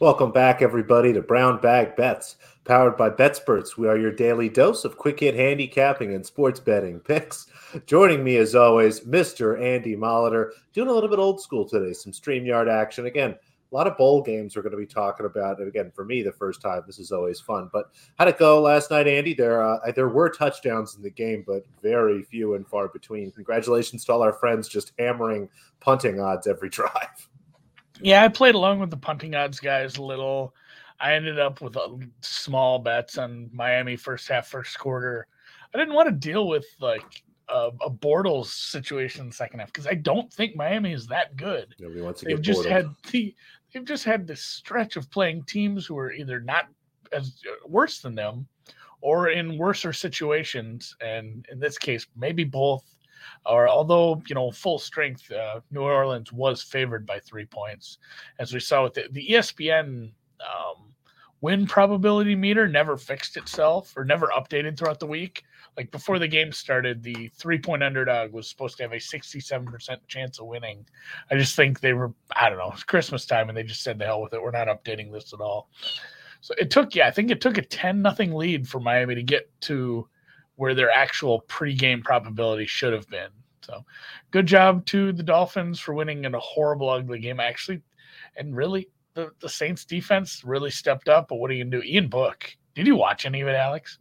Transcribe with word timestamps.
Welcome 0.00 0.32
back, 0.32 0.62
everybody, 0.62 1.12
to 1.12 1.20
Brown 1.20 1.60
Bag 1.60 1.94
Bets, 1.94 2.36
powered 2.64 2.96
by 2.96 3.10
BetSperts. 3.10 3.76
We 3.76 3.86
are 3.86 3.98
your 3.98 4.10
daily 4.10 4.48
dose 4.48 4.86
of 4.86 4.96
quick 4.96 5.20
hit 5.20 5.34
handicapping 5.34 6.14
and 6.14 6.24
sports 6.24 6.58
betting 6.58 7.00
picks. 7.00 7.48
Joining 7.84 8.24
me, 8.24 8.38
as 8.38 8.54
always, 8.54 9.00
Mr. 9.00 9.60
Andy 9.60 9.94
Molitor, 9.94 10.52
doing 10.72 10.88
a 10.88 10.92
little 10.92 11.10
bit 11.10 11.18
old 11.18 11.42
school 11.42 11.68
today, 11.68 11.92
some 11.92 12.12
StreamYard 12.12 12.66
action. 12.66 13.04
Again, 13.04 13.32
a 13.32 13.74
lot 13.74 13.86
of 13.86 13.98
bowl 13.98 14.22
games 14.22 14.56
we're 14.56 14.62
going 14.62 14.70
to 14.70 14.78
be 14.78 14.86
talking 14.86 15.26
about. 15.26 15.58
And 15.58 15.68
again, 15.68 15.92
for 15.94 16.06
me, 16.06 16.22
the 16.22 16.32
first 16.32 16.62
time, 16.62 16.80
this 16.86 16.98
is 16.98 17.12
always 17.12 17.38
fun. 17.38 17.68
But 17.70 17.90
how'd 18.18 18.28
it 18.28 18.38
go 18.38 18.58
last 18.62 18.90
night, 18.90 19.06
Andy? 19.06 19.34
There, 19.34 19.62
uh, 19.62 19.92
there 19.92 20.08
were 20.08 20.30
touchdowns 20.30 20.96
in 20.96 21.02
the 21.02 21.10
game, 21.10 21.44
but 21.46 21.66
very 21.82 22.22
few 22.22 22.54
and 22.54 22.66
far 22.66 22.88
between. 22.88 23.32
Congratulations 23.32 24.06
to 24.06 24.14
all 24.14 24.22
our 24.22 24.32
friends 24.32 24.66
just 24.66 24.92
hammering 24.98 25.50
punting 25.78 26.20
odds 26.20 26.46
every 26.46 26.68
drive. 26.70 27.28
Yeah, 28.02 28.24
I 28.24 28.28
played 28.28 28.54
along 28.54 28.80
with 28.80 28.90
the 28.90 28.96
punting 28.96 29.34
odds 29.34 29.60
guys 29.60 29.96
a 29.96 30.02
little. 30.02 30.54
I 31.00 31.14
ended 31.14 31.38
up 31.38 31.60
with 31.60 31.76
a 31.76 31.98
small 32.20 32.78
bets 32.78 33.16
on 33.18 33.48
Miami 33.52 33.96
first 33.96 34.28
half, 34.28 34.48
first 34.48 34.78
quarter. 34.78 35.26
I 35.74 35.78
didn't 35.78 35.94
want 35.94 36.08
to 36.08 36.14
deal 36.14 36.46
with 36.46 36.66
like 36.80 37.22
a, 37.48 37.70
a 37.82 37.90
Bortles 37.90 38.46
situation 38.46 39.22
in 39.22 39.28
the 39.28 39.34
second 39.34 39.60
half 39.60 39.72
because 39.72 39.86
I 39.86 39.94
don't 39.94 40.32
think 40.32 40.56
Miami 40.56 40.92
is 40.92 41.06
that 41.06 41.36
good. 41.36 41.74
Nobody 41.78 42.02
wants 42.02 42.20
to 42.20 42.26
they've 42.26 42.36
get 42.36 42.44
just 42.44 42.62
Bortles. 42.62 42.70
had 42.70 42.86
the 43.10 43.34
they've 43.72 43.84
just 43.84 44.04
had 44.04 44.26
this 44.26 44.42
stretch 44.42 44.96
of 44.96 45.10
playing 45.10 45.44
teams 45.44 45.86
who 45.86 45.98
are 45.98 46.12
either 46.12 46.40
not 46.40 46.66
as 47.12 47.40
uh, 47.48 47.66
worse 47.66 48.00
than 48.00 48.14
them 48.14 48.46
or 49.00 49.30
in 49.30 49.56
worser 49.56 49.92
situations, 49.92 50.94
and 51.00 51.46
in 51.50 51.58
this 51.58 51.78
case, 51.78 52.06
maybe 52.16 52.44
both 52.44 52.84
or 53.46 53.68
although 53.68 54.22
you 54.26 54.34
know 54.34 54.50
full 54.50 54.78
strength, 54.78 55.30
uh, 55.30 55.60
New 55.70 55.82
Orleans 55.82 56.32
was 56.32 56.62
favored 56.62 57.06
by 57.06 57.18
three 57.20 57.46
points, 57.46 57.98
as 58.38 58.52
we 58.52 58.60
saw 58.60 58.84
with 58.84 58.94
the, 58.94 59.04
the 59.10 59.28
ESPN 59.28 60.10
um, 60.40 60.90
win 61.40 61.66
probability 61.66 62.34
meter 62.34 62.68
never 62.68 62.96
fixed 62.96 63.36
itself 63.36 63.92
or 63.96 64.04
never 64.04 64.28
updated 64.28 64.76
throughout 64.76 65.00
the 65.00 65.06
week. 65.06 65.44
Like 65.76 65.90
before 65.90 66.18
the 66.18 66.28
game 66.28 66.52
started, 66.52 67.02
the 67.02 67.30
three 67.34 67.58
point 67.58 67.82
underdog 67.82 68.32
was 68.32 68.48
supposed 68.48 68.76
to 68.78 68.82
have 68.82 68.92
a 68.92 68.96
67% 68.96 69.98
chance 70.08 70.38
of 70.38 70.46
winning. 70.46 70.84
I 71.30 71.36
just 71.36 71.56
think 71.56 71.80
they 71.80 71.92
were, 71.92 72.12
I 72.34 72.48
don't 72.48 72.58
know, 72.58 72.72
it's 72.72 72.82
Christmas 72.82 73.24
time 73.24 73.48
and 73.48 73.56
they 73.56 73.62
just 73.62 73.82
said 73.82 73.98
the 73.98 74.04
hell 74.04 74.20
with 74.20 74.34
it. 74.34 74.42
We're 74.42 74.50
not 74.50 74.68
updating 74.68 75.12
this 75.12 75.32
at 75.32 75.40
all. 75.40 75.70
So 76.42 76.54
it 76.58 76.70
took, 76.70 76.94
yeah, 76.94 77.06
I 77.06 77.10
think 77.10 77.30
it 77.30 77.40
took 77.40 77.58
a 77.58 77.62
10 77.62 78.02
nothing 78.02 78.34
lead 78.34 78.68
for 78.68 78.80
Miami 78.80 79.14
to 79.14 79.22
get 79.22 79.50
to 79.62 80.08
where 80.60 80.74
their 80.74 80.90
actual 80.90 81.40
pregame 81.48 82.04
probability 82.04 82.66
should 82.66 82.92
have 82.92 83.08
been. 83.08 83.30
So 83.62 83.82
good 84.30 84.44
job 84.44 84.84
to 84.86 85.10
the 85.10 85.22
Dolphins 85.22 85.80
for 85.80 85.94
winning 85.94 86.26
in 86.26 86.34
a 86.34 86.38
horrible, 86.38 86.90
ugly 86.90 87.18
game, 87.18 87.40
actually. 87.40 87.80
And 88.36 88.54
really, 88.54 88.90
the, 89.14 89.30
the 89.40 89.48
Saints 89.48 89.86
defense 89.86 90.44
really 90.44 90.70
stepped 90.70 91.08
up. 91.08 91.28
But 91.28 91.36
what 91.36 91.50
are 91.50 91.54
you 91.54 91.64
going 91.64 91.70
to 91.70 91.80
do? 91.80 91.90
Ian 91.90 92.08
Book, 92.08 92.54
did 92.74 92.86
you 92.86 92.94
watch 92.94 93.24
any 93.24 93.40
of 93.40 93.48
it, 93.48 93.54
Alex? 93.54 94.00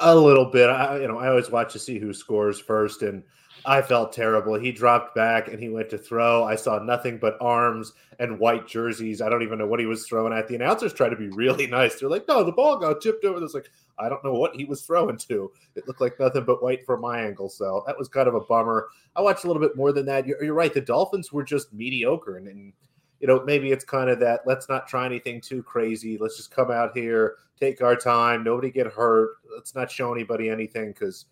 A 0.00 0.14
little 0.14 0.44
bit. 0.44 0.70
I, 0.70 1.00
you 1.00 1.08
know, 1.08 1.18
I 1.18 1.26
always 1.26 1.50
watch 1.50 1.72
to 1.72 1.80
see 1.80 1.98
who 1.98 2.12
scores 2.12 2.60
first, 2.60 3.02
and 3.02 3.24
I 3.64 3.82
felt 3.82 4.12
terrible. 4.12 4.54
He 4.54 4.70
dropped 4.70 5.16
back 5.16 5.48
and 5.48 5.58
he 5.58 5.70
went 5.70 5.90
to 5.90 5.98
throw. 5.98 6.44
I 6.44 6.54
saw 6.54 6.78
nothing 6.78 7.18
but 7.18 7.36
arms 7.40 7.92
and 8.20 8.38
white 8.38 8.68
jerseys. 8.68 9.20
I 9.20 9.28
don't 9.28 9.42
even 9.42 9.58
know 9.58 9.66
what 9.66 9.80
he 9.80 9.86
was 9.86 10.06
throwing 10.06 10.32
at. 10.32 10.46
The 10.46 10.54
announcers 10.54 10.92
tried 10.92 11.08
to 11.08 11.16
be 11.16 11.30
really 11.30 11.66
nice. 11.78 11.98
They're 11.98 12.08
like, 12.08 12.28
"No, 12.28 12.44
the 12.44 12.52
ball 12.52 12.78
got 12.78 13.00
tipped 13.00 13.24
over." 13.24 13.42
It's 13.44 13.54
like 13.54 13.70
I 13.98 14.08
don't 14.08 14.24
know 14.24 14.34
what 14.34 14.54
he 14.54 14.64
was 14.64 14.82
throwing 14.82 15.16
to. 15.18 15.50
It 15.74 15.86
looked 15.86 16.00
like 16.00 16.20
nothing 16.20 16.44
but 16.44 16.62
white 16.62 16.84
from 16.84 17.00
my 17.00 17.20
angle. 17.20 17.48
So 17.48 17.82
that 17.86 17.98
was 17.98 18.08
kind 18.08 18.28
of 18.28 18.34
a 18.34 18.40
bummer. 18.40 18.88
I 19.14 19.20
watched 19.20 19.44
a 19.44 19.46
little 19.46 19.62
bit 19.62 19.76
more 19.76 19.92
than 19.92 20.06
that. 20.06 20.26
You're, 20.26 20.42
you're 20.42 20.54
right. 20.54 20.72
The 20.72 20.80
Dolphins 20.80 21.32
were 21.32 21.44
just 21.44 21.72
mediocre, 21.72 22.36
and, 22.36 22.48
and 22.48 22.72
you 23.20 23.26
know 23.26 23.42
maybe 23.44 23.72
it's 23.72 23.84
kind 23.84 24.10
of 24.10 24.20
that. 24.20 24.40
Let's 24.46 24.68
not 24.68 24.86
try 24.86 25.06
anything 25.06 25.40
too 25.40 25.62
crazy. 25.62 26.18
Let's 26.18 26.36
just 26.36 26.50
come 26.50 26.70
out 26.70 26.96
here, 26.96 27.36
take 27.58 27.82
our 27.82 27.96
time. 27.96 28.44
Nobody 28.44 28.70
get 28.70 28.86
hurt. 28.86 29.36
Let's 29.54 29.74
not 29.74 29.90
show 29.90 30.12
anybody 30.12 30.50
anything 30.50 30.88
because 30.88 31.26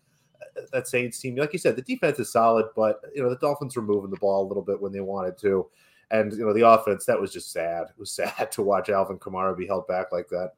uh, 0.57 0.61
that 0.73 0.87
Saints 0.87 1.19
team, 1.19 1.35
like 1.35 1.53
you 1.53 1.59
said, 1.59 1.75
the 1.75 1.81
defense 1.83 2.19
is 2.19 2.31
solid, 2.31 2.65
but 2.75 3.01
you 3.13 3.21
know 3.21 3.29
the 3.29 3.37
Dolphins 3.37 3.75
were 3.75 3.83
moving 3.83 4.09
the 4.09 4.17
ball 4.17 4.45
a 4.45 4.47
little 4.47 4.63
bit 4.63 4.81
when 4.81 4.91
they 4.91 5.01
wanted 5.01 5.37
to, 5.39 5.67
and 6.09 6.31
you 6.33 6.45
know 6.45 6.53
the 6.53 6.67
offense 6.67 7.05
that 7.05 7.21
was 7.21 7.31
just 7.31 7.51
sad. 7.51 7.83
It 7.89 7.99
was 7.99 8.11
sad 8.15 8.51
to 8.53 8.63
watch 8.63 8.89
Alvin 8.89 9.19
Kamara 9.19 9.55
be 9.55 9.67
held 9.67 9.87
back 9.87 10.11
like 10.11 10.29
that. 10.29 10.53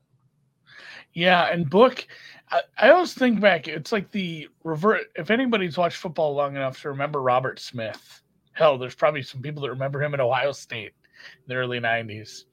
Yeah, 1.14 1.46
and 1.52 1.70
Book, 1.70 2.08
I, 2.50 2.62
I 2.78 2.90
always 2.92 3.14
think 3.14 3.40
back. 3.40 3.68
It's 3.68 3.92
like 3.92 4.12
the 4.12 4.50
revert. 4.64 5.08
If 5.16 5.32
anybody's 5.32 5.78
watched 5.78 5.98
football 5.98 6.34
long 6.34 6.56
enough 6.56 6.82
to 6.82 6.90
remember 6.90 7.22
Robert 7.22 7.60
Smith, 7.60 8.22
hell, 8.54 8.78
there's 8.78 8.96
probably 8.96 9.24
some 9.24 9.42
people 9.42 9.62
that 9.64 9.70
remember 9.70 10.02
him 10.02 10.14
at 10.14 10.20
Ohio 10.20 10.52
State 10.52 10.94
in 11.36 11.48
the 11.48 11.56
early 11.56 11.80
'90s. 11.80 12.44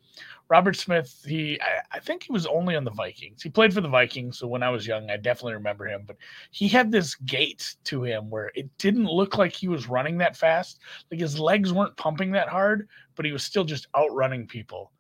Robert 0.49 0.77
Smith, 0.77 1.23
he 1.27 1.61
I, 1.61 1.97
I, 1.97 1.99
think 2.01 2.25
he 2.25 2.33
was 2.33 2.47
only 2.47 2.77
on 2.77 2.85
the 2.85 2.91
Vikings. 2.91 3.43
He 3.43 3.49
played 3.49 3.73
for 3.73 3.81
the 3.81 3.89
Vikings, 3.89 4.39
so 4.39 4.47
when 4.47 4.63
I 4.63 4.69
was 4.69 4.87
young, 4.87 5.11
I 5.11 5.17
definitely 5.17 5.55
remember 5.55 5.87
him. 5.87 6.05
But 6.07 6.17
he 6.51 6.69
had 6.69 6.93
this 6.93 7.15
gait 7.15 7.77
to 7.85 8.05
him 8.05 8.29
where 8.31 8.53
it 8.55 8.69
didn't 8.79 9.07
look 9.07 9.39
like 9.39 9.53
he 9.53 9.69
was 9.69 9.89
running 9.89 10.19
that 10.19 10.37
fast. 10.37 10.81
Like 11.11 11.21
his 11.21 11.41
legs 11.41 11.73
weren't 11.73 11.97
pumping 11.97 12.33
that 12.33 12.49
hard, 12.49 12.89
but 13.17 13.25
he 13.25 13.33
was 13.33 13.43
still 13.43 13.65
just 13.65 13.89
outrunning 13.97 14.47
people. 14.47 14.93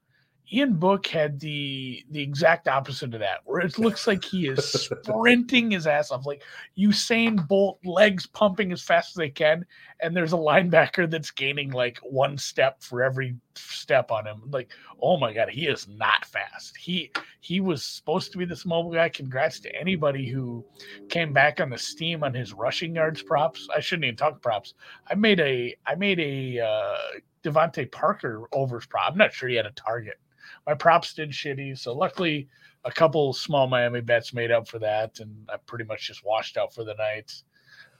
Ian 0.52 0.74
Book 0.74 1.06
had 1.06 1.40
the 1.40 2.04
the 2.10 2.22
exact 2.22 2.68
opposite 2.68 3.14
of 3.14 3.20
that, 3.20 3.40
where 3.44 3.60
it 3.60 3.78
looks 3.78 4.06
like 4.06 4.22
he 4.22 4.46
is 4.46 4.64
sprinting 5.02 5.70
his 5.70 5.86
ass 5.86 6.10
off, 6.10 6.26
like 6.26 6.42
Usain 6.76 7.48
Bolt, 7.48 7.78
legs 7.84 8.26
pumping 8.26 8.70
as 8.70 8.82
fast 8.82 9.10
as 9.10 9.14
they 9.14 9.30
can, 9.30 9.64
and 10.00 10.14
there's 10.14 10.34
a 10.34 10.36
linebacker 10.36 11.08
that's 11.08 11.30
gaining 11.30 11.70
like 11.70 11.98
one 12.02 12.36
step 12.36 12.82
for 12.82 13.02
every 13.02 13.36
step 13.54 14.10
on 14.10 14.26
him. 14.26 14.42
Like, 14.50 14.70
oh 15.00 15.16
my 15.16 15.32
god, 15.32 15.48
he 15.48 15.66
is 15.66 15.88
not 15.88 16.26
fast. 16.26 16.76
He 16.76 17.10
he 17.40 17.60
was 17.60 17.82
supposed 17.82 18.30
to 18.32 18.38
be 18.38 18.44
this 18.44 18.66
mobile 18.66 18.92
guy. 18.92 19.08
Congrats 19.08 19.60
to 19.60 19.74
anybody 19.74 20.28
who 20.28 20.62
came 21.08 21.32
back 21.32 21.58
on 21.58 21.70
the 21.70 21.78
steam 21.78 22.22
on 22.22 22.34
his 22.34 22.52
rushing 22.52 22.94
yards 22.94 23.22
props. 23.22 23.66
I 23.74 23.80
shouldn't 23.80 24.04
even 24.04 24.16
talk 24.16 24.42
props. 24.42 24.74
I 25.10 25.14
made 25.14 25.40
a 25.40 25.74
I 25.86 25.94
made 25.94 26.20
a 26.20 26.60
uh, 26.60 26.96
DeVante 27.42 27.90
Parker 27.90 28.46
overs 28.52 28.84
prop. 28.86 29.10
I'm 29.10 29.18
not 29.18 29.32
sure 29.32 29.48
he 29.48 29.56
had 29.56 29.66
a 29.66 29.72
target 29.72 30.18
my 30.66 30.74
props 30.74 31.14
did 31.14 31.30
shitty. 31.30 31.78
So 31.78 31.92
luckily, 31.94 32.48
a 32.84 32.90
couple 32.92 33.32
small 33.32 33.66
Miami 33.66 34.00
bets 34.00 34.32
made 34.34 34.50
up 34.50 34.68
for 34.68 34.78
that, 34.80 35.20
and 35.20 35.34
I 35.52 35.56
pretty 35.66 35.84
much 35.84 36.06
just 36.06 36.24
washed 36.24 36.56
out 36.56 36.74
for 36.74 36.84
the 36.84 36.94
night. 36.94 37.32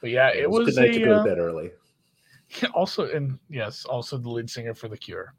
But 0.01 0.11
yeah, 0.11 0.29
it, 0.29 0.41
it 0.45 0.51
was, 0.51 0.67
was 0.67 0.75
good 0.77 0.83
night 0.83 0.97
a, 0.97 0.99
to 0.99 1.05
go 1.05 1.15
uh, 1.15 1.23
to 1.25 1.29
bed 1.29 1.39
early. 1.39 1.71
Also, 2.75 3.11
and 3.11 3.39
yes, 3.49 3.85
also 3.85 4.17
the 4.17 4.29
lead 4.29 4.49
singer 4.49 4.75
for 4.75 4.87
The 4.87 4.97
Cure. 4.97 5.35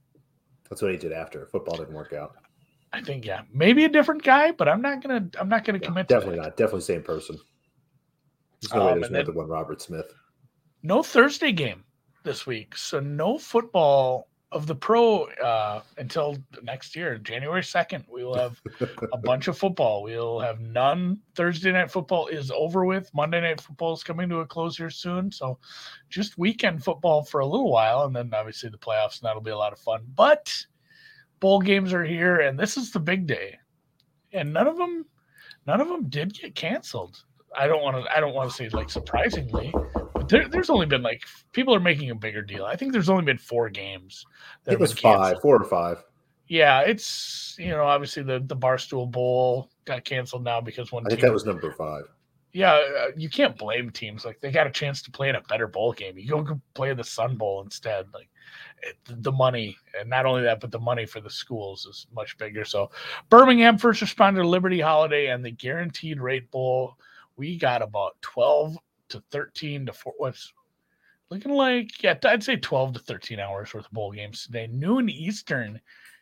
That's 0.69 0.81
what 0.81 0.91
he 0.91 0.97
did 0.97 1.14
after 1.14 1.46
football 1.46 1.78
didn't 1.78 1.94
work 1.94 2.12
out. 2.12 2.35
I 2.91 3.02
think 3.02 3.25
yeah, 3.25 3.44
maybe 3.53 3.85
a 3.85 3.90
different 3.90 4.24
guy, 4.24 4.52
but 4.52 4.68
I'm 4.68 4.81
not 4.81 5.02
gonna 5.02 5.30
I'm 5.40 5.47
not 5.47 5.64
gonna 5.64 5.78
No, 5.80 5.85
commit. 5.88 6.08
definitely 6.08 6.38
to 6.38 6.41
that. 6.41 6.47
not. 6.50 6.58
Definitely 6.58 6.81
same 6.81 7.03
person. 7.03 7.38
There's 8.59 8.74
no 8.74 8.81
Um, 8.81 8.85
way 9.02 9.08
there's 9.08 9.28
then- 9.28 9.35
one 9.35 9.47
Robert 9.47 9.81
Smith. 9.81 10.14
No 10.84 11.03
Thursday 11.03 11.52
game 11.52 11.84
this 12.24 12.46
week, 12.46 12.75
so 12.75 13.00
no 13.00 13.38
football 13.38 14.28
of 14.56 14.68
the 14.68 14.74
pro 14.74 15.26
uh, 15.44 15.82
until 15.98 16.38
next 16.64 16.96
year, 16.96 17.18
January 17.18 17.62
second. 17.62 18.06
We 18.10 18.24
will 18.24 18.36
have 18.36 18.62
a 19.12 19.18
bunch 19.24 19.50
of 19.50 19.58
football. 19.58 20.02
We'll 20.02 20.40
have 20.40 20.62
none. 20.62 21.20
Thursday 21.36 21.74
night 21.74 21.92
football 21.92 22.28
is 22.28 22.52
over 22.52 22.86
with. 22.86 23.14
Monday 23.14 23.42
night 23.42 23.60
football 23.60 23.94
is 23.94 24.02
coming 24.02 24.30
to 24.30 24.40
a 24.40 24.46
close 24.46 24.78
here 24.78 24.90
soon. 24.90 25.30
So 25.30 25.60
just 26.10 26.38
weekend 26.38 26.85
football 26.85 27.26
for 27.26 27.41
a 27.41 27.46
little 27.46 27.70
while. 27.70 28.06
And 28.06 28.16
then 28.16 28.32
obviously 28.34 28.70
the 28.70 28.78
playoffs, 28.78 29.20
and 29.20 29.28
that'll 29.28 29.41
be 29.41 29.52
a 29.52 29.58
lot 29.58 29.74
of 29.74 29.79
fun. 29.79 30.06
But 30.16 30.56
bowl 31.41 31.59
games 31.59 31.91
are 31.91 32.06
here, 32.06 32.40
and 32.40 32.58
this 32.58 32.78
is 32.78 32.91
the 32.91 33.00
big 33.02 33.28
day. 33.28 33.59
And 34.32 34.53
none 34.53 34.68
of 34.68 34.78
them, 34.78 35.06
none 35.68 35.82
of 35.82 35.90
them 35.90 36.08
did 36.08 36.34
get 36.34 36.56
canceled. 36.56 37.22
I 37.58 37.68
don't 37.68 37.84
want 37.84 38.03
to. 38.03 38.16
I 38.16 38.22
don't 38.22 38.34
want 38.34 38.50
to 38.50 38.56
say 38.56 38.70
like 38.70 38.90
surprisingly, 38.90 39.74
there, 40.28 40.48
there's 40.48 40.70
only 40.70 40.86
been 40.86 41.02
like 41.02 41.24
people 41.52 41.74
are 41.74 41.80
making 41.80 42.10
a 42.12 42.16
bigger 42.16 42.42
deal. 42.42 42.66
I 42.66 42.76
think 42.76 42.92
there's 42.94 43.10
only 43.10 43.24
been 43.24 43.38
four 43.38 43.70
games. 43.70 44.26
It 44.66 44.80
was 44.80 44.94
five, 44.94 45.42
four 45.42 45.56
or 45.56 45.66
five. 45.66 46.04
Yeah, 46.48 46.82
it's 46.82 47.56
you 47.58 47.70
know 47.70 47.84
obviously 47.84 48.24
the 48.24 48.40
the 48.46 48.56
Barstool 48.56 49.10
Bowl 49.10 49.70
got 49.86 50.04
canceled 50.06 50.44
now 50.44 50.62
because 50.62 50.92
one 50.92 51.04
I 51.06 51.10
think 51.10 51.22
that 51.22 51.34
was 51.34 51.46
number 51.46 51.72
five. 51.72 52.04
yeah, 52.54 52.74
uh, 52.74 53.08
you 53.18 53.30
can't 53.30 53.58
blame 53.58 53.90
teams 53.90 54.24
like 54.24 54.40
they 54.40 54.52
got 54.52 54.68
a 54.68 54.72
chance 54.72 55.02
to 55.02 55.12
play 55.12 55.30
in 55.30 55.36
a 55.36 55.42
better 55.42 55.68
bowl 55.68 55.92
game. 55.92 56.18
You 56.18 56.30
go 56.44 56.62
play 56.74 56.94
the 56.94 57.04
Sun 57.04 57.36
Bowl 57.36 57.62
instead. 57.62 58.06
Like 58.14 58.30
it, 58.84 58.96
the 59.06 59.32
money, 59.32 59.76
and 60.00 60.10
not 60.10 60.26
only 60.26 60.44
that, 60.44 60.62
but 60.62 60.72
the 60.72 60.80
money 60.80 61.06
for 61.06 61.20
the 61.20 61.30
schools 61.30 61.86
is 61.86 62.08
much 62.14 62.38
bigger. 62.38 62.64
So 62.64 62.92
Birmingham 63.30 63.78
First 63.78 64.02
Responder 64.02 64.46
Liberty 64.46 64.80
Holiday 64.80 65.28
and 65.28 65.44
the 65.44 65.52
Guaranteed 65.52 66.22
Rate 66.22 66.50
Bowl, 66.52 66.96
we 67.38 67.58
got 67.58 67.82
about 67.82 68.16
twelve 68.22 68.78
to 69.09 69.23
thirteen 69.31 69.85
to 69.85 69.93
four. 69.93 70.13
What's 70.17 70.52
looking 71.29 71.53
like? 71.53 72.02
Yeah, 72.03 72.17
I'd 72.23 72.43
say 72.43 72.57
twelve 72.57 72.93
to 72.93 72.99
thirteen 72.99 73.40
hours 73.40 73.73
worth 73.73 73.85
of 73.85 73.91
bowl 73.91 74.11
games 74.11 74.46
today. 74.46 74.67
Noon 74.67 75.09
Eastern. 75.09 75.79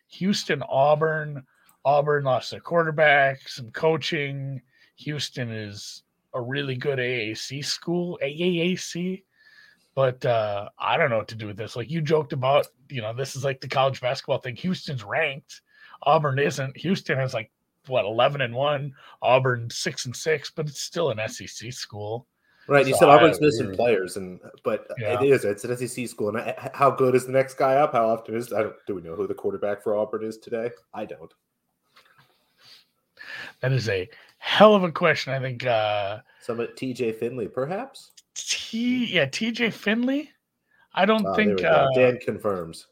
Houston, 0.08 0.62
Auburn. 0.68 1.44
Auburn 1.84 2.24
lost 2.24 2.50
their 2.50 2.60
quarterback, 2.60 3.48
some 3.48 3.70
coaching. 3.70 4.62
Houston 4.96 5.50
is 5.50 6.02
a 6.32 6.40
really 6.40 6.76
good 6.76 6.98
AAC 6.98 7.64
school, 7.64 8.18
AAC. 8.22 9.24
But 9.94 10.24
uh, 10.24 10.70
I 10.78 10.96
don't 10.96 11.10
know 11.10 11.18
what 11.18 11.28
to 11.28 11.34
do 11.34 11.46
with 11.46 11.56
this. 11.56 11.76
Like 11.76 11.90
you 11.90 12.00
joked 12.00 12.32
about, 12.32 12.66
you 12.88 13.02
know, 13.02 13.12
this 13.12 13.36
is 13.36 13.44
like 13.44 13.60
the 13.60 13.68
college 13.68 14.00
basketball 14.00 14.38
thing. 14.38 14.56
Houston's 14.56 15.04
ranked 15.04 15.60
Auburn 16.04 16.38
isn't. 16.38 16.76
Houston 16.76 17.18
has 17.18 17.34
like 17.34 17.50
what 17.86 18.04
eleven 18.04 18.40
and 18.40 18.54
one. 18.54 18.94
Auburn 19.22 19.70
six 19.70 20.06
and 20.06 20.14
six, 20.14 20.50
but 20.50 20.68
it's 20.68 20.80
still 20.80 21.10
an 21.10 21.20
SEC 21.28 21.72
school. 21.72 22.26
Right, 22.66 22.86
you 22.86 22.94
so 22.94 23.00
said 23.00 23.08
Auburn's 23.10 23.40
missing 23.40 23.74
players, 23.74 24.16
and 24.16 24.40
but 24.62 24.86
yeah. 24.98 25.20
it 25.20 25.26
is 25.28 25.44
it's 25.44 25.64
an 25.64 25.76
SEC 25.76 26.08
school. 26.08 26.28
And 26.30 26.38
I, 26.38 26.70
how 26.72 26.90
good 26.90 27.14
is 27.14 27.26
the 27.26 27.32
next 27.32 27.54
guy 27.54 27.74
up? 27.74 27.92
How 27.92 28.08
often 28.08 28.34
is 28.34 28.52
I 28.52 28.62
don't 28.62 28.74
do 28.86 28.94
we 28.94 29.02
know 29.02 29.14
who 29.14 29.26
the 29.26 29.34
quarterback 29.34 29.82
for 29.82 29.96
Auburn 29.96 30.24
is 30.24 30.38
today? 30.38 30.70
I 30.94 31.04
don't. 31.04 31.32
That 33.60 33.72
is 33.72 33.88
a 33.88 34.08
hell 34.38 34.74
of 34.74 34.82
a 34.82 34.90
question. 34.90 35.34
I 35.34 35.40
think 35.40 35.66
uh 35.66 36.20
some 36.40 36.58
TJ 36.58 37.16
Finley, 37.16 37.48
perhaps. 37.48 38.12
T 38.34 39.06
yeah, 39.06 39.26
TJ 39.26 39.72
Finley. 39.72 40.30
I 40.94 41.04
don't 41.04 41.26
oh, 41.26 41.34
think 41.34 41.62
uh, 41.62 41.88
Dan 41.94 42.18
confirms. 42.18 42.86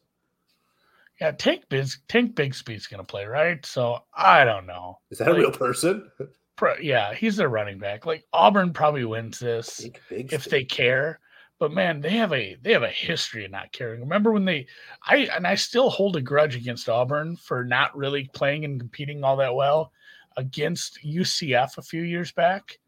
Yeah, 1.20 1.30
Tank 1.30 1.64
Big 1.68 1.86
Tank 2.08 2.34
Bigsby's 2.34 2.86
gonna 2.88 3.04
play, 3.04 3.24
right? 3.24 3.64
So 3.64 4.00
I 4.14 4.44
don't 4.44 4.66
know. 4.66 4.98
Is 5.10 5.18
that 5.18 5.28
like, 5.28 5.36
a 5.36 5.40
real 5.40 5.52
person? 5.52 6.10
yeah, 6.80 7.14
he's 7.14 7.36
their 7.36 7.48
running 7.48 7.78
back. 7.78 8.06
Like 8.06 8.24
Auburn 8.32 8.72
probably 8.72 9.04
wins 9.04 9.38
this 9.38 9.86
if 10.10 10.44
they 10.44 10.64
care. 10.64 11.20
But 11.58 11.72
man, 11.72 12.00
they 12.00 12.10
have 12.10 12.32
a 12.32 12.56
they 12.60 12.72
have 12.72 12.82
a 12.82 12.88
history 12.88 13.44
of 13.44 13.52
not 13.52 13.72
caring. 13.72 14.00
Remember 14.00 14.32
when 14.32 14.44
they 14.44 14.66
I 15.06 15.28
and 15.34 15.46
I 15.46 15.54
still 15.54 15.90
hold 15.90 16.16
a 16.16 16.20
grudge 16.20 16.56
against 16.56 16.88
Auburn 16.88 17.36
for 17.36 17.64
not 17.64 17.96
really 17.96 18.28
playing 18.34 18.64
and 18.64 18.80
competing 18.80 19.22
all 19.22 19.36
that 19.36 19.54
well 19.54 19.92
against 20.36 20.98
UCF 21.04 21.78
a 21.78 21.82
few 21.82 22.02
years 22.02 22.32
back 22.32 22.78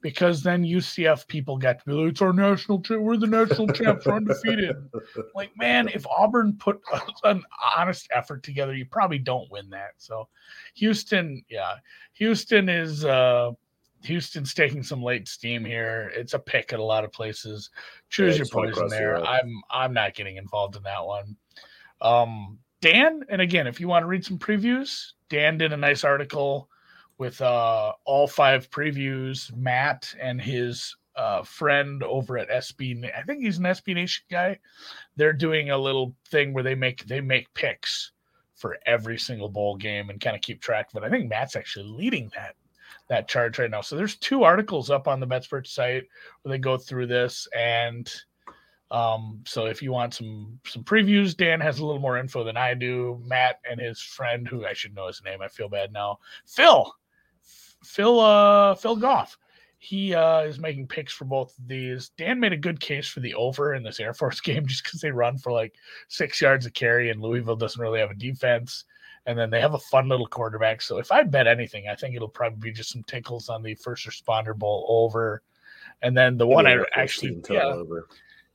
because 0.00 0.42
then 0.42 0.64
UCF 0.64 1.26
people 1.26 1.56
get 1.56 1.80
to 1.80 1.84
be 1.86 1.92
like, 1.92 2.12
it's 2.12 2.22
our 2.22 2.32
national 2.32 2.80
champ. 2.80 3.02
We're 3.02 3.16
the 3.16 3.26
national 3.26 3.68
champs. 3.68 4.06
We're 4.06 4.14
undefeated. 4.14 4.76
like, 5.34 5.50
man, 5.56 5.88
if 5.88 6.06
Auburn 6.06 6.56
put 6.58 6.80
an 7.24 7.42
honest 7.76 8.08
effort 8.14 8.42
together, 8.42 8.74
you 8.74 8.86
probably 8.86 9.18
don't 9.18 9.50
win 9.50 9.68
that. 9.70 9.92
So, 9.98 10.28
Houston, 10.74 11.44
yeah, 11.48 11.74
Houston 12.14 12.68
is 12.68 13.04
uh 13.04 13.52
Houston's 14.04 14.54
taking 14.54 14.82
some 14.82 15.02
late 15.02 15.28
steam 15.28 15.64
here. 15.64 16.10
It's 16.14 16.32
a 16.32 16.38
pick 16.38 16.72
at 16.72 16.78
a 16.78 16.84
lot 16.84 17.04
of 17.04 17.12
places. 17.12 17.70
Choose 18.08 18.36
yeah, 18.36 18.44
your 18.44 18.46
poison 18.46 18.88
there. 18.88 19.22
I'm 19.22 19.60
I'm 19.70 19.92
not 19.92 20.14
getting 20.14 20.36
involved 20.36 20.76
in 20.76 20.82
that 20.84 21.04
one. 21.04 21.36
Um, 22.00 22.58
Dan, 22.80 23.24
and 23.28 23.42
again, 23.42 23.66
if 23.66 23.78
you 23.78 23.88
want 23.88 24.04
to 24.04 24.06
read 24.06 24.24
some 24.24 24.38
previews, 24.38 25.12
Dan 25.28 25.58
did 25.58 25.74
a 25.74 25.76
nice 25.76 26.02
article 26.02 26.69
with 27.20 27.40
uh, 27.42 27.92
all 28.06 28.26
five 28.26 28.70
previews. 28.70 29.54
Matt 29.54 30.12
and 30.20 30.40
his 30.40 30.96
uh, 31.14 31.42
friend 31.42 32.02
over 32.02 32.38
at 32.38 32.48
SB, 32.48 33.08
I 33.16 33.22
think 33.22 33.44
he's 33.44 33.58
an 33.58 33.64
SB 33.64 33.94
Nation 33.94 34.24
guy. 34.30 34.58
They're 35.16 35.34
doing 35.34 35.68
a 35.68 35.76
little 35.78 36.16
thing 36.30 36.54
where 36.54 36.64
they 36.64 36.74
make 36.74 37.04
they 37.04 37.20
make 37.20 37.52
picks 37.52 38.12
for 38.56 38.78
every 38.86 39.18
single 39.18 39.50
bowl 39.50 39.76
game 39.76 40.08
and 40.08 40.20
kind 40.20 40.34
of 40.34 40.40
keep 40.40 40.62
track 40.62 40.88
of 40.92 41.02
it. 41.02 41.06
I 41.06 41.10
think 41.10 41.28
Matt's 41.28 41.56
actually 41.56 41.90
leading 41.90 42.32
that 42.34 42.56
that 43.08 43.28
charge 43.28 43.58
right 43.58 43.70
now. 43.70 43.82
So 43.82 43.96
there's 43.96 44.16
two 44.16 44.42
articles 44.42 44.88
up 44.88 45.06
on 45.06 45.20
the 45.20 45.26
BetSperts 45.26 45.68
site 45.68 46.04
where 46.40 46.50
they 46.50 46.58
go 46.58 46.76
through 46.76 47.06
this 47.06 47.46
and. 47.54 48.10
Um, 48.92 49.44
so 49.46 49.66
if 49.66 49.82
you 49.82 49.92
want 49.92 50.14
some 50.14 50.58
some 50.66 50.82
previews, 50.82 51.36
Dan 51.36 51.60
has 51.60 51.78
a 51.78 51.86
little 51.86 52.00
more 52.00 52.18
info 52.18 52.42
than 52.42 52.56
I 52.56 52.74
do. 52.74 53.22
Matt 53.24 53.60
and 53.70 53.78
his 53.78 54.00
friend, 54.00 54.48
who 54.48 54.66
I 54.66 54.72
should 54.72 54.96
know 54.96 55.06
his 55.06 55.22
name, 55.22 55.40
I 55.40 55.46
feel 55.46 55.68
bad 55.68 55.92
now. 55.92 56.18
Phil 56.44 56.92
Phil 57.84 58.20
uh, 58.20 58.74
Phil 58.74 58.96
Goff. 58.96 59.38
He 59.78 60.14
uh, 60.14 60.42
is 60.42 60.58
making 60.58 60.88
picks 60.88 61.12
for 61.12 61.24
both 61.24 61.58
of 61.58 61.66
these. 61.66 62.10
Dan 62.18 62.38
made 62.38 62.52
a 62.52 62.56
good 62.56 62.80
case 62.80 63.08
for 63.08 63.20
the 63.20 63.32
over 63.34 63.74
in 63.74 63.82
this 63.82 63.98
Air 63.98 64.12
Force 64.12 64.40
game 64.42 64.66
just 64.66 64.84
because 64.84 65.00
they 65.00 65.10
run 65.10 65.38
for 65.38 65.52
like 65.52 65.74
six 66.08 66.40
yards 66.40 66.66
of 66.66 66.74
carry, 66.74 67.10
and 67.10 67.20
Louisville 67.20 67.56
doesn't 67.56 67.80
really 67.80 68.00
have 68.00 68.10
a 68.10 68.14
defense. 68.14 68.84
And 69.26 69.38
then 69.38 69.50
they 69.50 69.60
have 69.60 69.74
a 69.74 69.78
fun 69.78 70.08
little 70.08 70.26
quarterback. 70.26 70.80
So 70.80 70.98
if 70.98 71.12
I 71.12 71.22
bet 71.22 71.46
anything, 71.46 71.88
I 71.88 71.94
think 71.94 72.14
it'll 72.14 72.28
probably 72.28 72.70
be 72.70 72.72
just 72.72 72.90
some 72.90 73.02
tickles 73.04 73.48
on 73.48 73.62
the 73.62 73.74
first 73.74 74.06
responder 74.06 74.56
bowl 74.56 74.86
over. 74.88 75.42
And 76.02 76.16
then 76.16 76.38
the 76.38 76.46
one 76.46 76.66
I 76.66 76.78
actually 76.94 77.42
yeah, 77.50 77.64
over. 77.64 78.08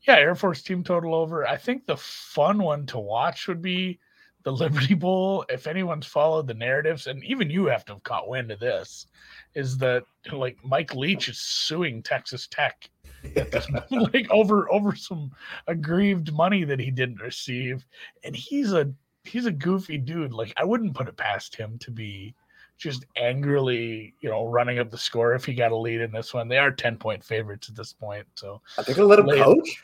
yeah, 0.07 0.15
Air 0.15 0.35
Force 0.35 0.63
team 0.63 0.83
total 0.83 1.13
over. 1.13 1.47
I 1.47 1.57
think 1.57 1.85
the 1.85 1.97
fun 1.97 2.61
one 2.61 2.85
to 2.87 2.99
watch 2.99 3.47
would 3.47 3.61
be 3.61 3.99
the 4.45 4.51
Liberty 4.51 4.93
Bowl, 4.93 5.43
if 5.49 5.65
anyone's 5.65 6.05
followed 6.05 6.47
the 6.47 6.53
narratives, 6.53 7.07
and 7.07 7.21
even 7.23 7.49
you 7.49 7.65
have 7.65 7.83
to 7.85 7.93
have 7.93 8.03
caught 8.03 8.29
wind 8.29 8.51
of 8.51 8.59
this, 8.59 9.07
is 9.55 9.75
that 9.79 10.03
like 10.31 10.57
Mike 10.63 10.93
Leach 10.93 11.27
is 11.27 11.39
suing 11.39 12.01
Texas 12.03 12.47
Tech 12.47 12.89
like 13.91 14.29
over 14.29 14.71
over 14.71 14.95
some 14.95 15.31
aggrieved 15.67 16.31
money 16.31 16.63
that 16.63 16.79
he 16.79 16.91
didn't 16.91 17.21
receive, 17.21 17.83
and 18.23 18.35
he's 18.35 18.71
a 18.71 18.93
he's 19.23 19.47
a 19.47 19.51
goofy 19.51 19.97
dude. 19.97 20.31
Like 20.31 20.53
I 20.57 20.63
wouldn't 20.63 20.95
put 20.95 21.07
it 21.07 21.17
past 21.17 21.55
him 21.55 21.79
to 21.79 21.89
be 21.89 22.35
just 22.77 23.03
angrily, 23.15 24.13
you 24.21 24.29
know, 24.29 24.45
running 24.45 24.77
up 24.77 24.91
the 24.91 24.97
score 24.97 25.33
if 25.33 25.43
he 25.43 25.55
got 25.55 25.71
a 25.71 25.75
lead 25.75 26.01
in 26.01 26.11
this 26.11 26.35
one. 26.35 26.47
They 26.47 26.59
are 26.59 26.69
ten 26.69 26.97
point 26.97 27.23
favorites 27.23 27.67
at 27.67 27.75
this 27.75 27.93
point, 27.93 28.27
so 28.35 28.61
I 28.77 28.83
think 28.83 28.99
let 28.99 29.17
him 29.17 29.27
coach. 29.27 29.83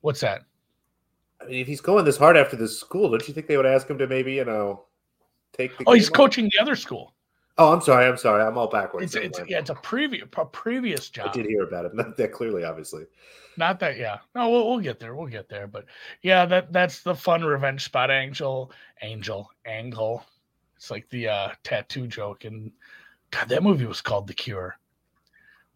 What's 0.00 0.20
that? 0.20 0.44
I 1.40 1.46
mean, 1.46 1.60
if 1.60 1.66
he's 1.66 1.80
going 1.80 2.04
this 2.04 2.16
hard 2.16 2.36
after 2.36 2.56
this 2.56 2.78
school, 2.78 3.10
don't 3.10 3.26
you 3.26 3.34
think 3.34 3.46
they 3.46 3.56
would 3.56 3.66
ask 3.66 3.88
him 3.88 3.98
to 3.98 4.06
maybe, 4.06 4.34
you 4.34 4.44
know, 4.44 4.84
take 5.52 5.76
the? 5.78 5.84
Oh, 5.86 5.92
he's 5.92 6.10
coaching 6.10 6.50
the 6.52 6.60
other 6.60 6.76
school. 6.76 7.14
Oh, 7.58 7.72
I'm 7.72 7.80
sorry. 7.80 8.06
I'm 8.06 8.16
sorry. 8.16 8.42
I'm 8.42 8.56
all 8.56 8.68
backwards. 8.68 9.14
It's, 9.14 9.38
it's 9.38 9.48
yeah, 9.48 9.58
it's 9.58 9.70
a 9.70 9.74
previous 9.74 10.26
a 10.36 10.44
previous 10.46 11.10
job. 11.10 11.28
I 11.28 11.32
did 11.32 11.46
hear 11.46 11.62
about 11.62 11.84
it. 11.84 11.94
Not 11.94 12.16
that 12.16 12.32
clearly, 12.32 12.64
obviously. 12.64 13.04
Not 13.56 13.78
that, 13.80 13.98
yeah. 13.98 14.18
No, 14.34 14.48
we'll, 14.48 14.68
we'll 14.68 14.80
get 14.80 14.98
there. 14.98 15.14
We'll 15.14 15.26
get 15.26 15.48
there. 15.48 15.66
But 15.66 15.84
yeah, 16.22 16.46
that 16.46 16.72
that's 16.72 17.02
the 17.02 17.14
fun 17.14 17.44
revenge 17.44 17.84
spot. 17.84 18.10
Angel, 18.10 18.72
angel, 19.02 19.50
angle. 19.66 20.24
It's 20.76 20.90
like 20.90 21.08
the 21.10 21.28
uh, 21.28 21.48
tattoo 21.62 22.06
joke, 22.06 22.44
and 22.44 22.72
God, 23.30 23.48
that 23.50 23.62
movie 23.62 23.84
was 23.84 24.00
called 24.00 24.26
The 24.26 24.32
Cure. 24.34 24.78